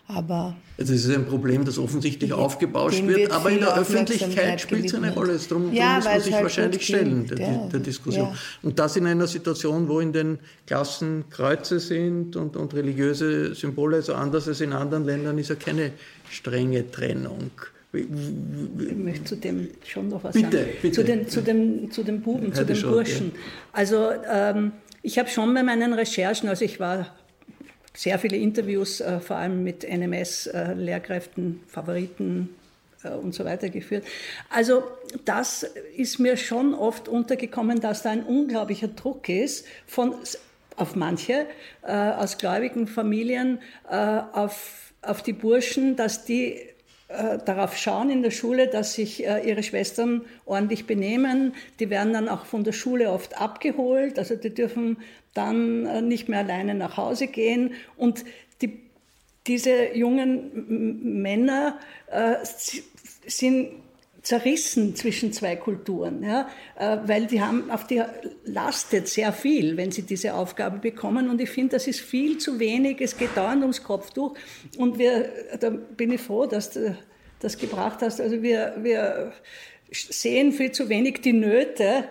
Aber 0.08 0.56
also 0.78 0.94
es 0.94 1.06
ist 1.06 1.16
ein 1.16 1.26
Problem, 1.26 1.64
das 1.64 1.78
offensichtlich 1.78 2.34
aufgebauscht 2.34 3.06
wird, 3.06 3.18
wird 3.18 3.32
aber 3.32 3.52
in 3.52 3.60
der 3.60 3.78
Öffentlichkeit 3.78 4.60
spielt 4.60 4.86
es 4.86 4.96
eine 4.96 5.14
Rolle. 5.14 5.40
Darum, 5.48 5.72
ja, 5.72 5.96
muss 5.96 6.06
man 6.06 6.20
sich 6.20 6.34
halt 6.34 6.44
wahrscheinlich 6.44 6.86
stellen, 6.86 7.28
der, 7.28 7.40
ja. 7.40 7.70
der 7.72 7.80
Diskussion. 7.80 8.30
Ja. 8.30 8.36
Und 8.64 8.80
das 8.80 8.98
in 8.98 9.06
einer 9.06 9.28
Situation, 9.28 9.88
wo 9.88 10.02
in 10.02 10.12
den 10.12 10.40
Klassen 10.68 11.26
Kreuze 11.30 11.80
sind 11.80 12.36
und, 12.36 12.58
und 12.58 12.74
religiöse 12.74 13.56
Symbole, 13.56 14.02
so 14.02 14.14
anders 14.14 14.48
als 14.48 14.62
in 14.62 14.74
anderen 14.74 15.06
Ländern, 15.06 15.38
ist 15.38 15.50
ja 15.50 15.56
keine 15.56 15.92
strenge 16.30 16.92
Trennung. 16.92 17.52
Ich 17.94 18.96
möchte 18.96 19.24
zu 19.24 19.36
dem 19.38 19.70
schon 19.86 20.10
noch 20.10 20.24
was 20.24 20.34
bitte, 20.34 20.58
sagen. 20.58 20.70
Bitte. 20.82 20.96
Zu 20.96 21.04
den, 21.04 21.30
zu 21.30 21.42
dem, 21.42 21.92
zu 21.92 22.04
den 22.04 22.22
Buben, 22.22 22.52
zu 22.52 22.66
den 22.66 22.82
Burschen. 22.82 23.28
Ja. 23.28 23.42
Also 23.72 24.10
ähm, 24.30 24.72
ich 25.04 25.20
habe 25.20 25.30
schon 25.30 25.54
bei 25.54 25.62
meinen 25.62 25.94
Recherchen, 25.94 26.50
also 26.50 26.66
ich 26.66 26.80
war 26.80 27.16
sehr 27.96 28.20
viele 28.20 28.38
Interviews, 28.38 29.02
äh, 29.02 29.20
vor 29.20 29.38
allem 29.38 29.64
mit 29.64 29.84
NMS-Lehrkräften, 29.84 31.62
äh, 31.66 31.72
Favoriten 31.72 32.50
äh, 33.04 33.10
und 33.10 33.34
so 33.34 33.46
weiter 33.46 33.70
geführt. 33.70 34.04
Also 34.50 34.84
das 35.26 35.64
ist 35.96 36.20
mir 36.20 36.38
schon 36.38 36.74
oft 36.74 37.08
untergekommen, 37.08 37.80
dass 37.80 38.02
da 38.02 38.12
ein 38.12 38.24
unglaublicher 38.24 38.90
Druck 38.90 39.30
ist 39.30 39.66
von 39.86 40.16
auf 40.76 40.96
manche 40.96 41.46
äh, 41.84 41.92
aus 41.92 42.40
gläubigen 42.40 42.88
Familien 42.88 43.60
auf, 43.88 44.94
auf 45.04 45.22
die 45.22 45.34
Burschen, 45.34 45.96
dass 45.96 46.26
die 46.26 46.60
darauf 47.46 47.78
schauen 47.78 48.10
in 48.10 48.24
der 48.24 48.32
Schule, 48.32 48.68
dass 48.68 48.94
sich 48.94 49.24
äh, 49.24 49.48
ihre 49.48 49.62
Schwestern 49.62 50.26
ordentlich 50.48 50.88
benehmen. 50.88 51.54
Die 51.80 51.92
werden 51.92 52.12
dann 52.14 52.28
auch 52.28 52.48
von 52.48 52.64
der 52.64 52.72
Schule 52.72 53.12
oft 53.12 53.40
abgeholt, 53.40 54.18
also 54.18 54.36
die 54.36 54.52
dürfen 54.52 54.98
dann 55.34 55.86
äh, 55.86 56.02
nicht 56.02 56.30
mehr 56.30 56.40
alleine 56.40 56.76
nach 56.76 56.98
Hause 56.98 57.28
gehen. 57.28 57.74
Und 57.98 58.24
die, 58.62 58.80
diese 59.48 59.96
jungen 59.96 61.22
Männer 61.22 61.80
sind 63.26 63.70
zerrissen 64.24 64.96
zwischen 64.96 65.34
zwei 65.34 65.58
Kulturen, 65.58 66.24
ja, 66.24 66.48
äh, 66.80 66.98
weil 67.06 67.28
die 67.28 67.42
haben 67.42 67.70
auf 67.70 67.86
die 67.86 68.02
lastet 68.46 69.10
sehr 69.10 69.34
viel, 69.34 69.76
wenn 69.76 69.92
sie 69.92 70.04
diese 70.04 70.34
Aufgabe 70.34 70.80
bekommen. 70.80 71.30
Und 71.30 71.42
ich 71.42 71.50
finde, 71.50 71.76
das 71.76 71.88
ist 71.88 72.00
viel 72.00 72.38
zu 72.38 72.58
wenig. 72.58 73.02
Es 73.02 73.18
geht 73.18 73.36
dauernd 73.36 73.62
ums 73.62 73.84
Kopftuch. 73.84 74.34
Und 74.78 74.98
wir, 74.98 75.30
da 75.60 75.70
bin 75.70 76.14
ich 76.14 76.22
froh, 76.22 76.46
dass 76.46 76.72
du 76.72 76.98
das 77.42 77.58
gebracht 77.58 78.00
hast. 78.02 78.22
Also 78.22 78.42
wir, 78.42 78.76
wir 78.82 79.34
sehen 79.92 80.54
viel 80.54 80.72
zu 80.72 80.88
wenig 80.88 81.20
die 81.22 81.34
Nöte 81.34 82.06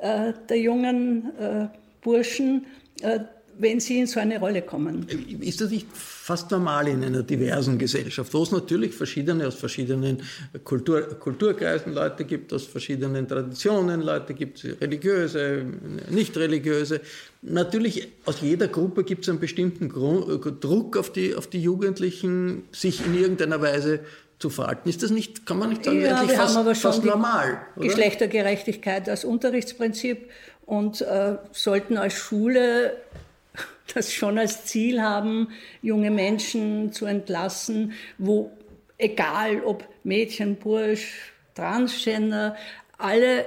äh, 0.00 0.34
der 0.48 0.58
jungen 0.58 1.32
äh, 1.38 1.68
Burschen, 2.04 2.66
äh, 3.02 3.18
wenn 3.58 3.80
sie 3.80 4.00
in 4.00 4.06
so 4.06 4.20
eine 4.20 4.38
Rolle 4.38 4.62
kommen. 4.62 5.06
Ist 5.40 5.60
das 5.60 5.70
nicht 5.70 5.86
fast 5.92 6.50
normal 6.50 6.88
in 6.88 7.04
einer 7.04 7.22
diversen 7.22 7.78
Gesellschaft, 7.78 8.32
wo 8.34 8.42
es 8.42 8.50
natürlich 8.50 8.92
verschiedene 8.94 9.46
aus 9.46 9.54
verschiedenen 9.54 10.22
Kultur, 10.64 11.02
Kulturkreisen 11.02 11.92
Leute 11.92 12.24
gibt, 12.24 12.52
aus 12.52 12.64
verschiedenen 12.64 13.28
Traditionen 13.28 14.00
Leute 14.00 14.34
gibt, 14.34 14.64
religiöse, 14.80 15.64
nicht 16.10 16.36
religiöse. 16.36 17.00
Natürlich 17.42 18.08
aus 18.24 18.40
jeder 18.40 18.68
Gruppe 18.68 19.04
gibt 19.04 19.22
es 19.22 19.28
einen 19.28 19.38
bestimmten 19.38 19.88
Druck 19.88 20.96
auf 20.96 21.12
die, 21.12 21.34
auf 21.34 21.46
die 21.46 21.62
Jugendlichen, 21.62 22.64
sich 22.72 23.04
in 23.06 23.14
irgendeiner 23.14 23.60
Weise 23.60 24.00
zu 24.38 24.50
verhalten. 24.50 24.88
Ist 24.88 25.02
das 25.02 25.10
nicht, 25.10 25.46
kann 25.46 25.58
man 25.58 25.70
nicht 25.70 25.84
sagen, 25.84 26.00
ja, 26.00 26.20
wir 26.20 26.28
fast, 26.34 26.56
haben 26.56 26.66
aber 26.66 26.74
schon 26.74 26.92
fast 26.92 27.04
normal? 27.04 27.62
Oder? 27.76 27.86
Geschlechtergerechtigkeit 27.86 29.08
als 29.08 29.24
Unterrichtsprinzip 29.24 30.28
und 30.66 31.00
äh, 31.02 31.36
sollten 31.52 31.96
als 31.96 32.14
Schule 32.14 32.96
das 33.94 34.12
schon 34.12 34.38
als 34.38 34.64
Ziel 34.64 35.02
haben, 35.02 35.48
junge 35.82 36.10
Menschen 36.10 36.92
zu 36.92 37.06
entlassen, 37.06 37.92
wo 38.18 38.50
egal 38.98 39.62
ob 39.62 39.86
Mädchen, 40.02 40.56
Bursch, 40.56 41.32
Transgender, 41.54 42.56
alle 42.98 43.46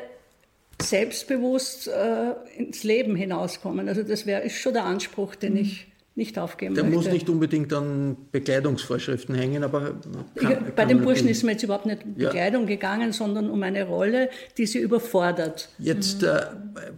selbstbewusst 0.81 1.87
äh, 1.87 2.33
ins 2.55 2.83
Leben 2.83 3.15
hinauskommen. 3.15 3.89
Also 3.89 4.03
das 4.03 4.25
wäre 4.25 4.49
schon 4.49 4.73
der 4.73 4.85
Anspruch, 4.85 5.35
den 5.35 5.57
ich 5.57 5.86
nicht 6.17 6.39
aufgeben 6.39 6.73
der 6.73 6.83
möchte. 6.83 6.97
muss 6.97 7.07
nicht 7.11 7.29
unbedingt 7.29 7.71
an 7.73 8.17
Bekleidungsvorschriften 8.31 9.35
hängen, 9.35 9.63
aber 9.63 9.95
kann, 10.35 10.65
Bei 10.75 10.83
kann 10.83 10.87
den 10.89 11.01
Burschen 11.03 11.27
ist 11.27 11.43
mir 11.43 11.51
jetzt 11.51 11.63
überhaupt 11.63 11.85
nicht 11.85 12.03
um 12.03 12.15
Bekleidung 12.15 12.63
ja. 12.63 12.69
gegangen, 12.69 13.13
sondern 13.13 13.51
um 13.51 13.61
eine 13.61 13.85
Rolle, 13.85 14.29
die 14.57 14.65
sie 14.65 14.79
überfordert. 14.79 15.69
Jetzt, 15.77 16.23
mhm. 16.23 16.29
äh, 16.29 16.41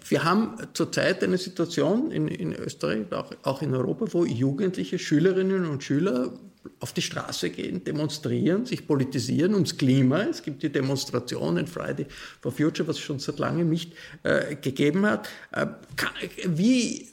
wir 0.08 0.24
haben 0.24 0.56
zurzeit 0.74 1.22
eine 1.22 1.38
Situation 1.38 2.12
in, 2.12 2.30
in 2.30 2.54
Österreich, 2.54 3.12
auch, 3.12 3.32
auch 3.44 3.62
in 3.62 3.76
Europa, 3.76 4.06
wo 4.12 4.24
Jugendliche 4.24 4.98
Schülerinnen 4.98 5.66
und 5.66 5.84
Schüler 5.84 6.32
auf 6.82 6.93
die 6.93 7.02
Straße 7.02 7.50
gehen, 7.50 7.84
demonstrieren, 7.84 8.65
sich 8.65 8.86
politisieren 8.86 9.54
ums 9.54 9.78
Klima. 9.78 10.24
Es 10.24 10.43
gibt 10.43 10.62
die 10.62 10.69
Demonstrationen 10.69 11.67
Friday 11.67 12.06
for 12.41 12.52
Future, 12.52 12.88
was 12.88 12.98
es 12.98 13.02
schon 13.02 13.19
seit 13.19 13.39
langem 13.39 13.69
nicht 13.69 13.93
äh, 14.24 14.56
gegeben 14.56 15.06
hat. 15.06 15.30
Äh, 15.52 15.67
kann, 15.95 16.12
wie, 16.45 17.08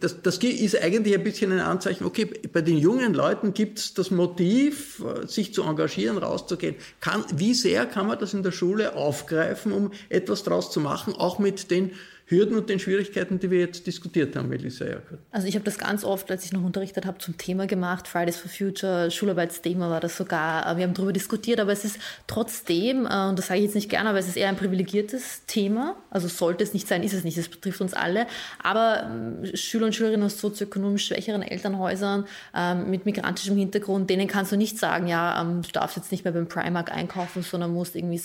das, 0.00 0.20
das 0.22 0.38
ist 0.38 0.80
eigentlich 0.80 1.14
ein 1.14 1.24
bisschen 1.24 1.52
ein 1.52 1.60
Anzeichen, 1.60 2.04
okay, 2.04 2.26
bei 2.52 2.60
den 2.60 2.78
jungen 2.78 3.14
Leuten 3.14 3.54
gibt 3.54 3.78
es 3.78 3.94
das 3.94 4.10
Motiv, 4.10 5.02
äh, 5.04 5.26
sich 5.26 5.54
zu 5.54 5.62
engagieren, 5.62 6.18
rauszugehen. 6.18 6.76
Kann, 7.00 7.24
wie 7.34 7.54
sehr 7.54 7.86
kann 7.86 8.06
man 8.06 8.18
das 8.18 8.34
in 8.34 8.42
der 8.42 8.52
Schule 8.52 8.94
aufgreifen, 8.94 9.72
um 9.72 9.90
etwas 10.10 10.42
daraus 10.42 10.70
zu 10.70 10.80
machen, 10.80 11.14
auch 11.14 11.38
mit 11.38 11.70
den 11.70 11.92
Hürden 12.26 12.56
und 12.56 12.68
den 12.68 12.78
Schwierigkeiten, 12.78 13.38
die 13.38 13.50
wir 13.50 13.60
jetzt 13.60 13.86
diskutiert 13.86 14.36
haben, 14.36 14.48
Melissa 14.48 14.84
Erkert? 14.84 15.18
Also 15.30 15.46
ich 15.46 15.54
habe 15.54 15.64
das 15.64 15.78
ganz 15.78 16.04
oft, 16.04 16.30
als 16.30 16.44
ich 16.44 16.52
noch 16.52 16.64
unterrichtet 16.64 17.04
habe, 17.06 17.18
zum 17.18 17.36
Thema 17.36 17.66
gemacht. 17.66 18.08
Fridays 18.08 18.36
for 18.36 18.50
Future, 18.50 19.10
Schularbeitsthema 19.10 19.90
war 19.90 20.00
das 20.00 20.16
sogar. 20.16 20.66
Äh, 20.66 20.76
wir 20.76 20.84
haben 20.84 20.94
darüber 20.94 21.12
diskutiert, 21.12 21.60
aber 21.60 21.72
es 21.72 21.84
ist 21.84 21.98
trotzdem, 22.26 23.06
äh, 23.06 23.28
und 23.28 23.38
das 23.38 23.48
sage 23.48 23.60
ich 23.60 23.66
jetzt 23.66 23.74
nicht 23.74 23.90
gerne, 23.90 24.10
aber 24.10 24.18
es 24.18 24.28
ist 24.28 24.36
eher 24.36 24.48
ein 24.48 24.56
privilegiertes 24.56 25.46
Thema. 25.46 25.96
Also 26.10 26.28
sollte 26.28 26.64
es 26.64 26.72
nicht 26.72 26.88
sein, 26.88 27.02
ist 27.02 27.12
es 27.12 27.24
nicht. 27.24 27.36
Es 27.36 27.48
betrifft 27.48 27.80
uns 27.80 27.94
alle. 27.94 28.26
Aber 28.62 29.04
ähm, 29.04 29.54
Schüler 29.54 29.86
und 29.86 29.94
Schülerinnen 29.94 30.24
aus 30.24 30.38
sozioökonomisch 30.38 31.06
schwächeren 31.06 31.42
Elternhäusern 31.42 32.26
ähm, 32.54 32.90
mit 32.90 33.04
migrantischem 33.04 33.56
Hintergrund, 33.56 34.08
denen 34.10 34.26
kannst 34.26 34.52
du 34.52 34.56
nicht 34.56 34.78
sagen, 34.78 35.06
ja, 35.06 35.40
ähm, 35.40 35.62
du 35.62 35.70
darfst 35.72 35.96
jetzt 35.96 36.12
nicht 36.12 36.24
mehr 36.24 36.32
beim 36.32 36.48
Primark 36.48 36.92
einkaufen, 36.92 37.42
sondern 37.42 37.72
musst 37.72 37.96
irgendwie 37.96 38.20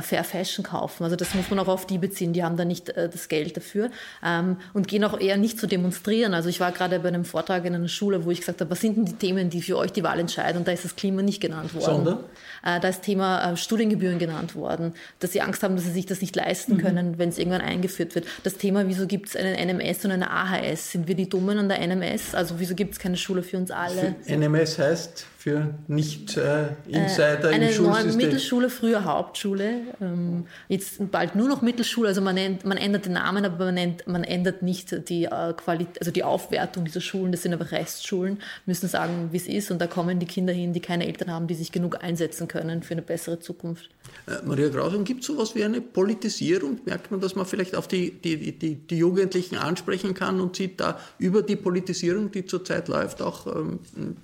Fair 0.00 0.24
Fashion 0.24 0.64
kaufen. 0.64 1.04
Also 1.04 1.16
das 1.16 1.34
muss 1.34 1.50
man 1.50 1.58
auch 1.58 1.68
auf 1.68 1.86
die 1.86 1.98
beziehen, 1.98 2.32
die 2.32 2.42
haben 2.42 2.56
da 2.56 2.64
nicht 2.64 2.90
äh, 2.90 3.08
das 3.08 3.28
Geld 3.28 3.56
dafür 3.56 3.90
ähm, 4.24 4.56
und 4.72 4.88
gehen 4.88 5.04
auch 5.04 5.18
eher 5.18 5.36
nicht 5.36 5.58
zu 5.58 5.66
demonstrieren. 5.66 6.34
Also 6.34 6.48
ich 6.48 6.60
war 6.60 6.72
gerade 6.72 6.98
bei 7.00 7.08
einem 7.08 7.24
Vortrag 7.24 7.64
in 7.64 7.74
einer 7.74 7.88
Schule, 7.88 8.24
wo 8.24 8.30
ich 8.30 8.40
gesagt 8.40 8.60
habe, 8.60 8.70
was 8.70 8.80
sind 8.80 8.96
denn 8.96 9.04
die 9.04 9.14
Themen, 9.14 9.50
die 9.50 9.62
für 9.62 9.76
euch 9.78 9.92
die 9.92 10.02
Wahl 10.02 10.18
entscheiden? 10.18 10.58
Und 10.58 10.68
da 10.68 10.72
ist 10.72 10.84
das 10.84 10.96
Klima 10.96 11.22
nicht 11.22 11.40
genannt 11.40 11.74
worden. 11.74 11.84
Sondern? 12.04 12.18
Äh, 12.64 12.80
da 12.80 12.88
ist 12.88 13.02
Thema 13.02 13.52
äh, 13.52 13.56
Studiengebühren 13.56 14.18
genannt 14.18 14.54
worden, 14.54 14.94
dass 15.20 15.32
sie 15.32 15.40
Angst 15.40 15.62
haben, 15.62 15.76
dass 15.76 15.84
sie 15.84 15.92
sich 15.92 16.06
das 16.06 16.20
nicht 16.20 16.34
leisten 16.36 16.74
mhm. 16.74 16.78
können, 16.78 17.10
mhm. 17.12 17.18
wenn 17.18 17.28
es 17.28 17.38
irgendwann 17.38 17.60
eingeführt 17.60 18.14
wird. 18.14 18.26
Das 18.42 18.56
Thema, 18.56 18.88
wieso 18.88 19.06
gibt 19.06 19.28
es 19.28 19.36
einen 19.36 19.54
NMS 19.54 20.04
und 20.04 20.10
eine 20.10 20.30
AHS? 20.30 20.92
Sind 20.92 21.08
wir 21.08 21.14
die 21.14 21.28
Dummen 21.28 21.58
an 21.58 21.68
der 21.68 21.86
NMS? 21.86 22.34
Also 22.34 22.58
wieso 22.58 22.74
gibt 22.74 22.94
es 22.94 22.98
keine 22.98 23.16
Schule 23.16 23.42
für 23.42 23.56
uns 23.56 23.70
alle? 23.70 24.16
NMS 24.26 24.78
heißt 24.78 25.26
für 25.44 25.74
Nicht-Insider 25.88 27.50
äh, 27.50 27.56
im 27.56 27.70
Schulsystem? 27.70 27.86
Eine 27.86 28.06
neue 28.06 28.16
Mittelschule, 28.16 28.70
früher 28.70 29.04
Hauptschule, 29.04 29.82
ähm, 30.00 30.46
jetzt 30.70 31.10
bald 31.10 31.36
nur 31.36 31.48
noch 31.48 31.60
Mittelschule. 31.60 32.08
Also 32.08 32.22
man, 32.22 32.34
nennt, 32.34 32.64
man 32.64 32.78
ändert 32.78 33.04
den 33.04 33.12
Namen, 33.12 33.44
aber 33.44 33.66
man, 33.66 33.74
nennt, 33.74 34.06
man 34.06 34.24
ändert 34.24 34.62
nicht 34.62 35.06
die 35.10 35.24
äh, 35.24 35.52
Qualität, 35.52 35.98
also 36.00 36.10
die 36.10 36.24
Aufwertung 36.24 36.86
dieser 36.86 37.02
Schulen. 37.02 37.30
Das 37.30 37.42
sind 37.42 37.52
aber 37.52 37.70
Restschulen, 37.72 38.38
müssen 38.64 38.88
sagen, 38.88 39.28
wie 39.32 39.36
es 39.36 39.46
ist. 39.46 39.70
Und 39.70 39.82
da 39.82 39.86
kommen 39.86 40.18
die 40.18 40.24
Kinder 40.24 40.54
hin, 40.54 40.72
die 40.72 40.80
keine 40.80 41.06
Eltern 41.06 41.30
haben, 41.30 41.46
die 41.46 41.54
sich 41.54 41.70
genug 41.72 42.02
einsetzen 42.02 42.48
können 42.48 42.82
für 42.82 42.94
eine 42.94 43.02
bessere 43.02 43.38
Zukunft. 43.38 43.90
Äh, 44.26 44.46
Maria 44.46 44.70
Grausam, 44.70 45.04
gibt 45.04 45.20
es 45.20 45.26
sowas 45.26 45.54
wie 45.54 45.62
eine 45.62 45.82
Politisierung? 45.82 46.80
Merkt 46.86 47.10
man, 47.10 47.20
dass 47.20 47.34
man 47.34 47.44
vielleicht 47.44 47.76
auf 47.76 47.86
die, 47.86 48.12
die, 48.12 48.52
die, 48.52 48.76
die 48.76 48.96
Jugendlichen 48.96 49.56
ansprechen 49.56 50.14
kann 50.14 50.40
und 50.40 50.56
sie 50.56 50.74
da 50.74 50.98
über 51.18 51.42
die 51.42 51.56
Politisierung, 51.56 52.32
die 52.32 52.46
zurzeit 52.46 52.88
läuft, 52.88 53.20
auch 53.20 53.46
ähm, 53.46 53.80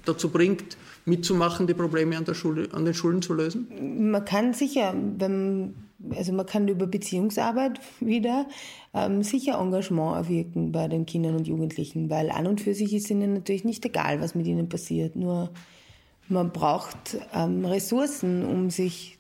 dazu 0.06 0.30
bringt, 0.30 0.78
mitzumachen, 1.11 1.66
die 1.66 1.75
Probleme 1.75 2.16
an, 2.16 2.25
der 2.25 2.35
Schule, 2.35 2.68
an 2.73 2.85
den 2.85 2.94
Schulen 2.94 3.20
zu 3.20 3.35
lösen? 3.35 4.11
Man 4.11 4.25
kann 4.25 4.55
sicher, 4.55 4.94
wenn, 5.18 5.75
also 6.16 6.33
man 6.33 6.46
kann 6.46 6.66
über 6.68 6.87
Beziehungsarbeit 6.87 7.81
wieder 8.01 8.46
ähm, 8.94 9.23
sicher 9.23 9.59
Engagement 9.61 10.16
erwirken 10.16 10.73
bei 10.73 10.88
den 10.88 11.05
Kindern 11.05 11.37
und 11.37 11.46
Jugendlichen, 11.46 12.09
weil 12.09 12.31
an 12.31 12.46
und 12.46 12.61
für 12.61 12.75
sich 12.75 12.94
ist 12.94 13.11
ihnen 13.11 13.35
natürlich 13.35 13.64
nicht 13.64 13.85
egal, 13.85 14.20
was 14.20 14.35
mit 14.35 14.46
ihnen 14.46 14.68
passiert. 14.68 15.16
Nur 15.16 15.51
man 16.29 16.53
braucht 16.53 17.18
ähm, 17.35 17.64
Ressourcen, 17.64 18.46
um 18.46 18.70
sich 18.70 19.18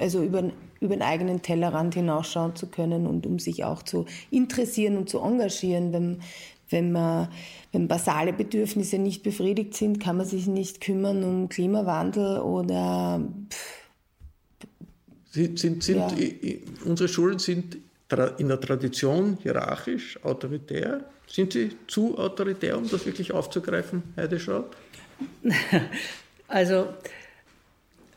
also 0.00 0.22
über, 0.22 0.50
über 0.80 0.96
den 0.96 1.02
eigenen 1.02 1.42
Tellerrand 1.42 1.94
hinausschauen 1.94 2.56
zu 2.56 2.66
können 2.66 3.06
und 3.06 3.26
um 3.26 3.38
sich 3.38 3.64
auch 3.64 3.82
zu 3.82 4.06
interessieren 4.30 4.96
und 4.96 5.08
zu 5.08 5.20
engagieren. 5.20 5.92
Wenn, 5.92 6.20
wenn, 6.70 6.92
man, 6.92 7.28
wenn 7.72 7.88
basale 7.88 8.32
Bedürfnisse 8.32 8.98
nicht 8.98 9.22
befriedigt 9.22 9.74
sind, 9.74 10.00
kann 10.00 10.16
man 10.16 10.26
sich 10.26 10.46
nicht 10.46 10.80
kümmern 10.80 11.22
um 11.24 11.48
Klimawandel 11.48 12.38
oder. 12.38 13.20
sind, 15.30 15.58
sind, 15.58 15.82
sind 15.82 15.98
ja. 15.98 16.56
unsere 16.84 17.08
Schulen 17.08 17.38
sind 17.38 17.78
in 18.38 18.48
der 18.48 18.60
Tradition 18.60 19.38
hierarchisch, 19.42 20.18
autoritär. 20.24 21.04
Sind 21.26 21.52
sie 21.52 21.70
zu 21.86 22.18
autoritär, 22.18 22.76
um 22.76 22.88
das 22.88 23.06
wirklich 23.06 23.32
aufzugreifen, 23.32 24.02
Heide 24.16 24.40
Schraub? 24.40 24.76
Also, 26.52 26.88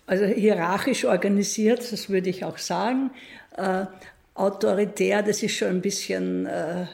also 0.08 0.26
hierarchisch 0.26 1.06
organisiert, 1.06 1.92
das 1.92 2.10
würde 2.10 2.32
ich 2.32 2.44
auch 2.44 2.58
sagen. 2.58 3.12
Äh, 3.56 3.86
autoritär, 4.34 5.22
das 5.22 5.44
ist 5.44 5.56
schon 5.56 5.68
ein 5.68 5.82
bisschen 5.82 6.48
äh, 6.48 6.88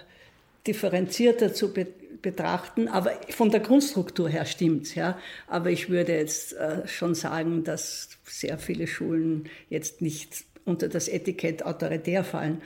differenzierter 0.67 1.53
zu 1.53 1.73
be 1.73 1.87
betrachten, 2.21 2.89
aber 2.89 3.11
von 3.29 3.49
der 3.49 3.61
Grundstruktur 3.61 4.27
her 4.27 4.43
stimmt's, 4.43 4.93
ja. 4.93 5.17
Aber 5.47 5.69
ich 5.69 5.89
würde 5.89 6.11
jetzt 6.17 6.51
äh, 6.51 6.85
schon 6.85 7.15
sagen, 7.15 7.63
dass 7.63 8.09
sehr 8.25 8.57
viele 8.57 8.87
Schulen 8.87 9.47
jetzt 9.69 10.01
nicht 10.01 10.43
unter 10.65 10.89
das 10.89 11.07
Etikett 11.07 11.65
autoritär 11.65 12.25
fallen. 12.25 12.61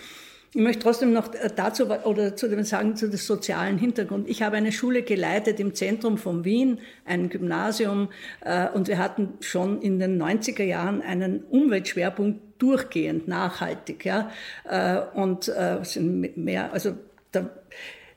Ich 0.55 0.61
möchte 0.61 0.83
trotzdem 0.83 1.13
noch 1.13 1.29
dazu 1.55 1.87
oder 1.87 2.35
zu 2.35 2.47
dem 2.47 2.63
sagen, 2.63 2.95
zu 2.95 3.09
dem 3.09 3.17
sozialen 3.17 3.79
Hintergrund. 3.79 4.29
Ich 4.29 4.43
habe 4.43 4.55
eine 4.55 4.71
Schule 4.71 5.01
geleitet 5.01 5.59
im 5.59 5.73
Zentrum 5.73 6.19
von 6.19 6.45
Wien, 6.45 6.79
ein 7.05 7.29
Gymnasium, 7.29 8.09
äh, 8.41 8.69
und 8.69 8.87
wir 8.87 8.99
hatten 8.99 9.33
schon 9.39 9.81
in 9.81 9.97
den 9.97 10.21
90er 10.21 10.63
Jahren 10.63 11.01
einen 11.01 11.43
Umweltschwerpunkt 11.45 12.61
durchgehend 12.61 13.27
nachhaltig, 13.27 14.05
ja, 14.05 14.29
äh, 14.65 14.99
und 15.15 15.47
äh, 15.47 15.79
sind 15.83 16.37
mehr, 16.37 16.71
also 16.71 16.97
da, 17.33 17.49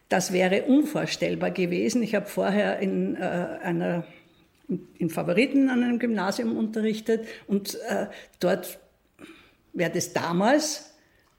das 0.08 0.32
wäre 0.32 0.62
unvorstellbar 0.62 1.50
gewesen. 1.50 2.02
Ich 2.02 2.14
habe 2.14 2.26
vorher 2.26 2.78
in 2.78 3.16
äh, 3.16 3.18
einer 3.18 4.04
in 4.98 5.10
Favoriten 5.10 5.68
an 5.68 5.82
einem 5.82 5.98
Gymnasium 5.98 6.56
unterrichtet 6.56 7.24
und 7.46 7.76
äh, 7.88 8.06
dort 8.40 8.80
wäre 9.72 9.92
das 9.92 10.12
damals 10.12 10.92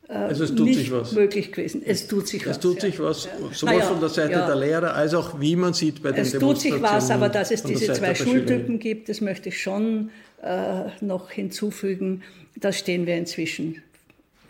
äh, 0.08 0.14
also 0.14 0.44
es 0.46 0.56
tut 0.56 0.66
nicht 0.66 0.80
sich 0.80 0.92
was. 0.92 1.12
möglich 1.12 1.52
gewesen. 1.52 1.82
Es 1.86 2.08
tut 2.08 2.28
sich 2.28 2.44
es 2.44 2.48
was. 2.48 2.56
Es 2.56 2.62
tut 2.62 2.82
sich 2.82 3.00
was, 3.00 3.28
sowohl 3.52 3.76
naja, 3.76 3.86
von 3.86 4.00
der 4.00 4.10
Seite 4.10 4.32
ja. 4.32 4.46
der 4.46 4.56
Lehrer 4.56 4.96
als 4.96 5.14
auch, 5.14 5.40
wie 5.40 5.56
man 5.56 5.74
sieht, 5.74 6.02
bei 6.02 6.12
den 6.12 6.22
Es 6.22 6.34
tut 6.34 6.60
sich 6.60 6.82
was, 6.82 7.12
aber 7.12 7.30
dass 7.30 7.52
es 7.52 7.64
diese 7.64 7.94
zwei 7.94 8.16
Schultypen 8.16 8.80
gibt, 8.80 9.10
das 9.10 9.22
möchte 9.22 9.50
ich 9.50 9.62
schon 9.62 10.12
äh, 10.42 10.84
noch 11.02 11.30
hinzufügen. 11.30 12.24
Da 12.56 12.72
stehen 12.72 13.06
wir 13.06 13.18
inzwischen 13.18 13.82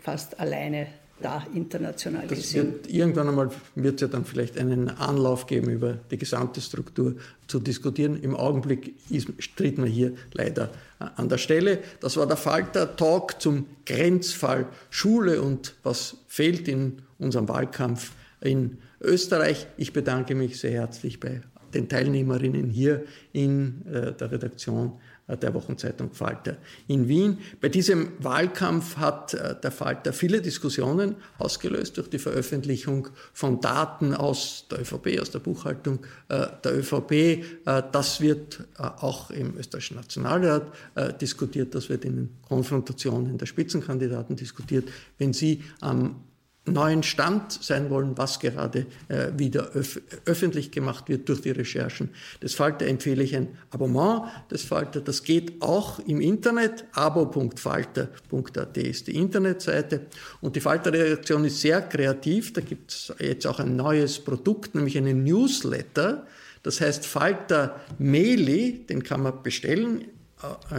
fast 0.00 0.38
alleine 0.40 0.86
da 1.20 1.46
international 1.54 2.26
das 2.26 2.38
gesehen. 2.38 2.72
Wird, 2.72 2.90
irgendwann 2.90 3.28
einmal 3.28 3.50
wird 3.74 3.96
es 3.96 4.00
ja 4.02 4.08
dann 4.08 4.24
vielleicht 4.24 4.58
einen 4.58 4.88
Anlauf 4.88 5.46
geben, 5.46 5.70
über 5.70 5.94
die 6.10 6.18
gesamte 6.18 6.60
Struktur 6.60 7.16
zu 7.46 7.58
diskutieren. 7.58 8.20
Im 8.22 8.36
Augenblick 8.36 8.94
ist, 9.10 9.28
man 9.78 9.88
hier 9.88 10.12
leider 10.32 10.70
äh, 11.00 11.06
an 11.16 11.28
der 11.28 11.38
Stelle. 11.38 11.78
Das 12.00 12.16
war 12.16 12.26
der 12.26 12.36
Falter-Talk 12.36 13.40
zum 13.40 13.66
Grenzfall 13.86 14.66
Schule 14.90 15.42
und 15.42 15.74
was 15.82 16.16
fehlt 16.28 16.68
in 16.68 17.02
unserem 17.18 17.48
Wahlkampf 17.48 18.12
in 18.40 18.78
Österreich. 19.00 19.66
Ich 19.76 19.92
bedanke 19.92 20.34
mich 20.34 20.60
sehr 20.60 20.72
herzlich 20.72 21.20
bei 21.20 21.40
den 21.74 21.88
Teilnehmerinnen 21.88 22.70
hier 22.70 23.04
in 23.32 23.84
äh, 23.86 24.12
der 24.12 24.30
Redaktion 24.30 24.92
der 25.36 25.54
Wochenzeitung 25.54 26.12
Falter 26.12 26.56
in 26.86 27.08
Wien. 27.08 27.38
Bei 27.60 27.68
diesem 27.68 28.12
Wahlkampf 28.18 28.96
hat 28.96 29.34
äh, 29.34 29.54
der 29.60 29.70
Falter 29.70 30.12
viele 30.12 30.40
Diskussionen 30.40 31.16
ausgelöst 31.38 31.96
durch 31.98 32.08
die 32.08 32.18
Veröffentlichung 32.18 33.08
von 33.32 33.60
Daten 33.60 34.14
aus 34.14 34.66
der 34.70 34.80
ÖVP, 34.80 35.20
aus 35.20 35.30
der 35.30 35.40
Buchhaltung 35.40 36.00
äh, 36.28 36.46
der 36.64 36.78
ÖVP. 36.78 37.12
Äh, 37.12 37.42
das 37.92 38.20
wird 38.20 38.64
auch 38.76 39.30
im 39.30 39.56
österreichischen 39.56 39.96
Nationalrat 39.96 40.72
diskutiert, 41.20 41.74
das 41.74 41.88
wird 41.88 42.04
in 42.04 42.30
Konfrontationen 42.48 43.38
der 43.38 43.46
Spitzenkandidaten 43.46 44.36
diskutiert. 44.36 44.88
Wenn 45.18 45.32
Sie 45.32 45.62
am 45.80 46.16
neuen 46.72 47.02
Stand 47.02 47.52
sein 47.52 47.90
wollen, 47.90 48.16
was 48.16 48.40
gerade 48.40 48.86
äh, 49.08 49.28
wieder 49.36 49.74
öf 49.74 50.00
öffentlich 50.24 50.70
gemacht 50.70 51.08
wird 51.08 51.28
durch 51.28 51.40
die 51.40 51.50
Recherchen 51.50 52.10
des 52.42 52.54
Falter, 52.54 52.86
empfehle 52.86 53.22
ich 53.22 53.36
ein 53.36 53.48
Abonnement 53.70 54.22
des 54.50 54.62
Falter. 54.62 55.00
Das 55.00 55.22
geht 55.22 55.60
auch 55.62 55.98
im 56.00 56.20
Internet. 56.20 56.84
abo.falter.at 56.92 58.76
ist 58.76 59.06
die 59.06 59.16
Internetseite. 59.16 60.06
Und 60.40 60.56
die 60.56 60.60
Falter-Redaktion 60.60 61.44
ist 61.44 61.60
sehr 61.60 61.82
kreativ. 61.82 62.52
Da 62.52 62.60
gibt 62.60 62.92
es 62.92 63.12
jetzt 63.18 63.46
auch 63.46 63.60
ein 63.60 63.76
neues 63.76 64.18
Produkt, 64.18 64.74
nämlich 64.74 64.96
einen 64.96 65.24
Newsletter. 65.24 66.26
Das 66.62 66.80
heißt 66.80 67.06
Falter 67.06 67.80
Maili, 67.98 68.84
den 68.88 69.02
kann 69.02 69.22
man 69.22 69.42
bestellen 69.42 70.04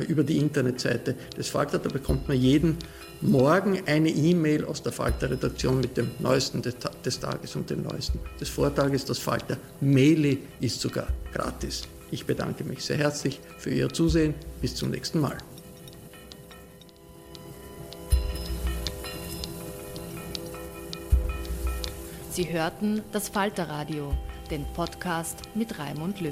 über 0.07 0.23
die 0.23 0.37
Internetseite 0.37 1.15
des 1.37 1.49
Falter. 1.49 1.79
Da 1.79 1.89
bekommt 1.89 2.27
man 2.27 2.37
jeden 2.37 2.77
morgen 3.21 3.81
eine 3.85 4.09
E-Mail 4.09 4.65
aus 4.65 4.81
der 4.81 4.91
Falter-Redaktion 4.91 5.81
mit 5.81 5.97
dem 5.97 6.11
Neuesten 6.19 6.61
des, 6.61 6.75
des, 7.03 7.19
Tages 7.19 7.55
und 7.55 7.69
dem 7.69 7.83
Neuesten 7.83 8.19
des 8.39 8.49
Vortages. 8.49 9.05
Das 9.05 9.19
Falter 9.19 9.57
Maili 9.81 10.39
ist 10.61 10.79
sogar 10.79 11.07
gratis. 11.33 11.83
Ich 12.11 12.25
bedanke 12.25 12.63
mich 12.63 12.83
sehr 12.83 12.97
herzlich 12.97 13.39
für 13.57 13.69
Ihr 13.69 13.89
Zusehen. 13.89 14.33
Bis 14.61 14.75
zum 14.75 14.91
nächsten 14.91 15.19
Mal. 15.19 15.37
Sie 22.31 22.49
hörten 22.49 23.01
das 23.11 23.27
Falterradio, 23.27 24.13
den 24.49 24.65
Podcast 24.73 25.39
mit 25.55 25.77
Raimund 25.77 26.21
Löw. 26.21 26.31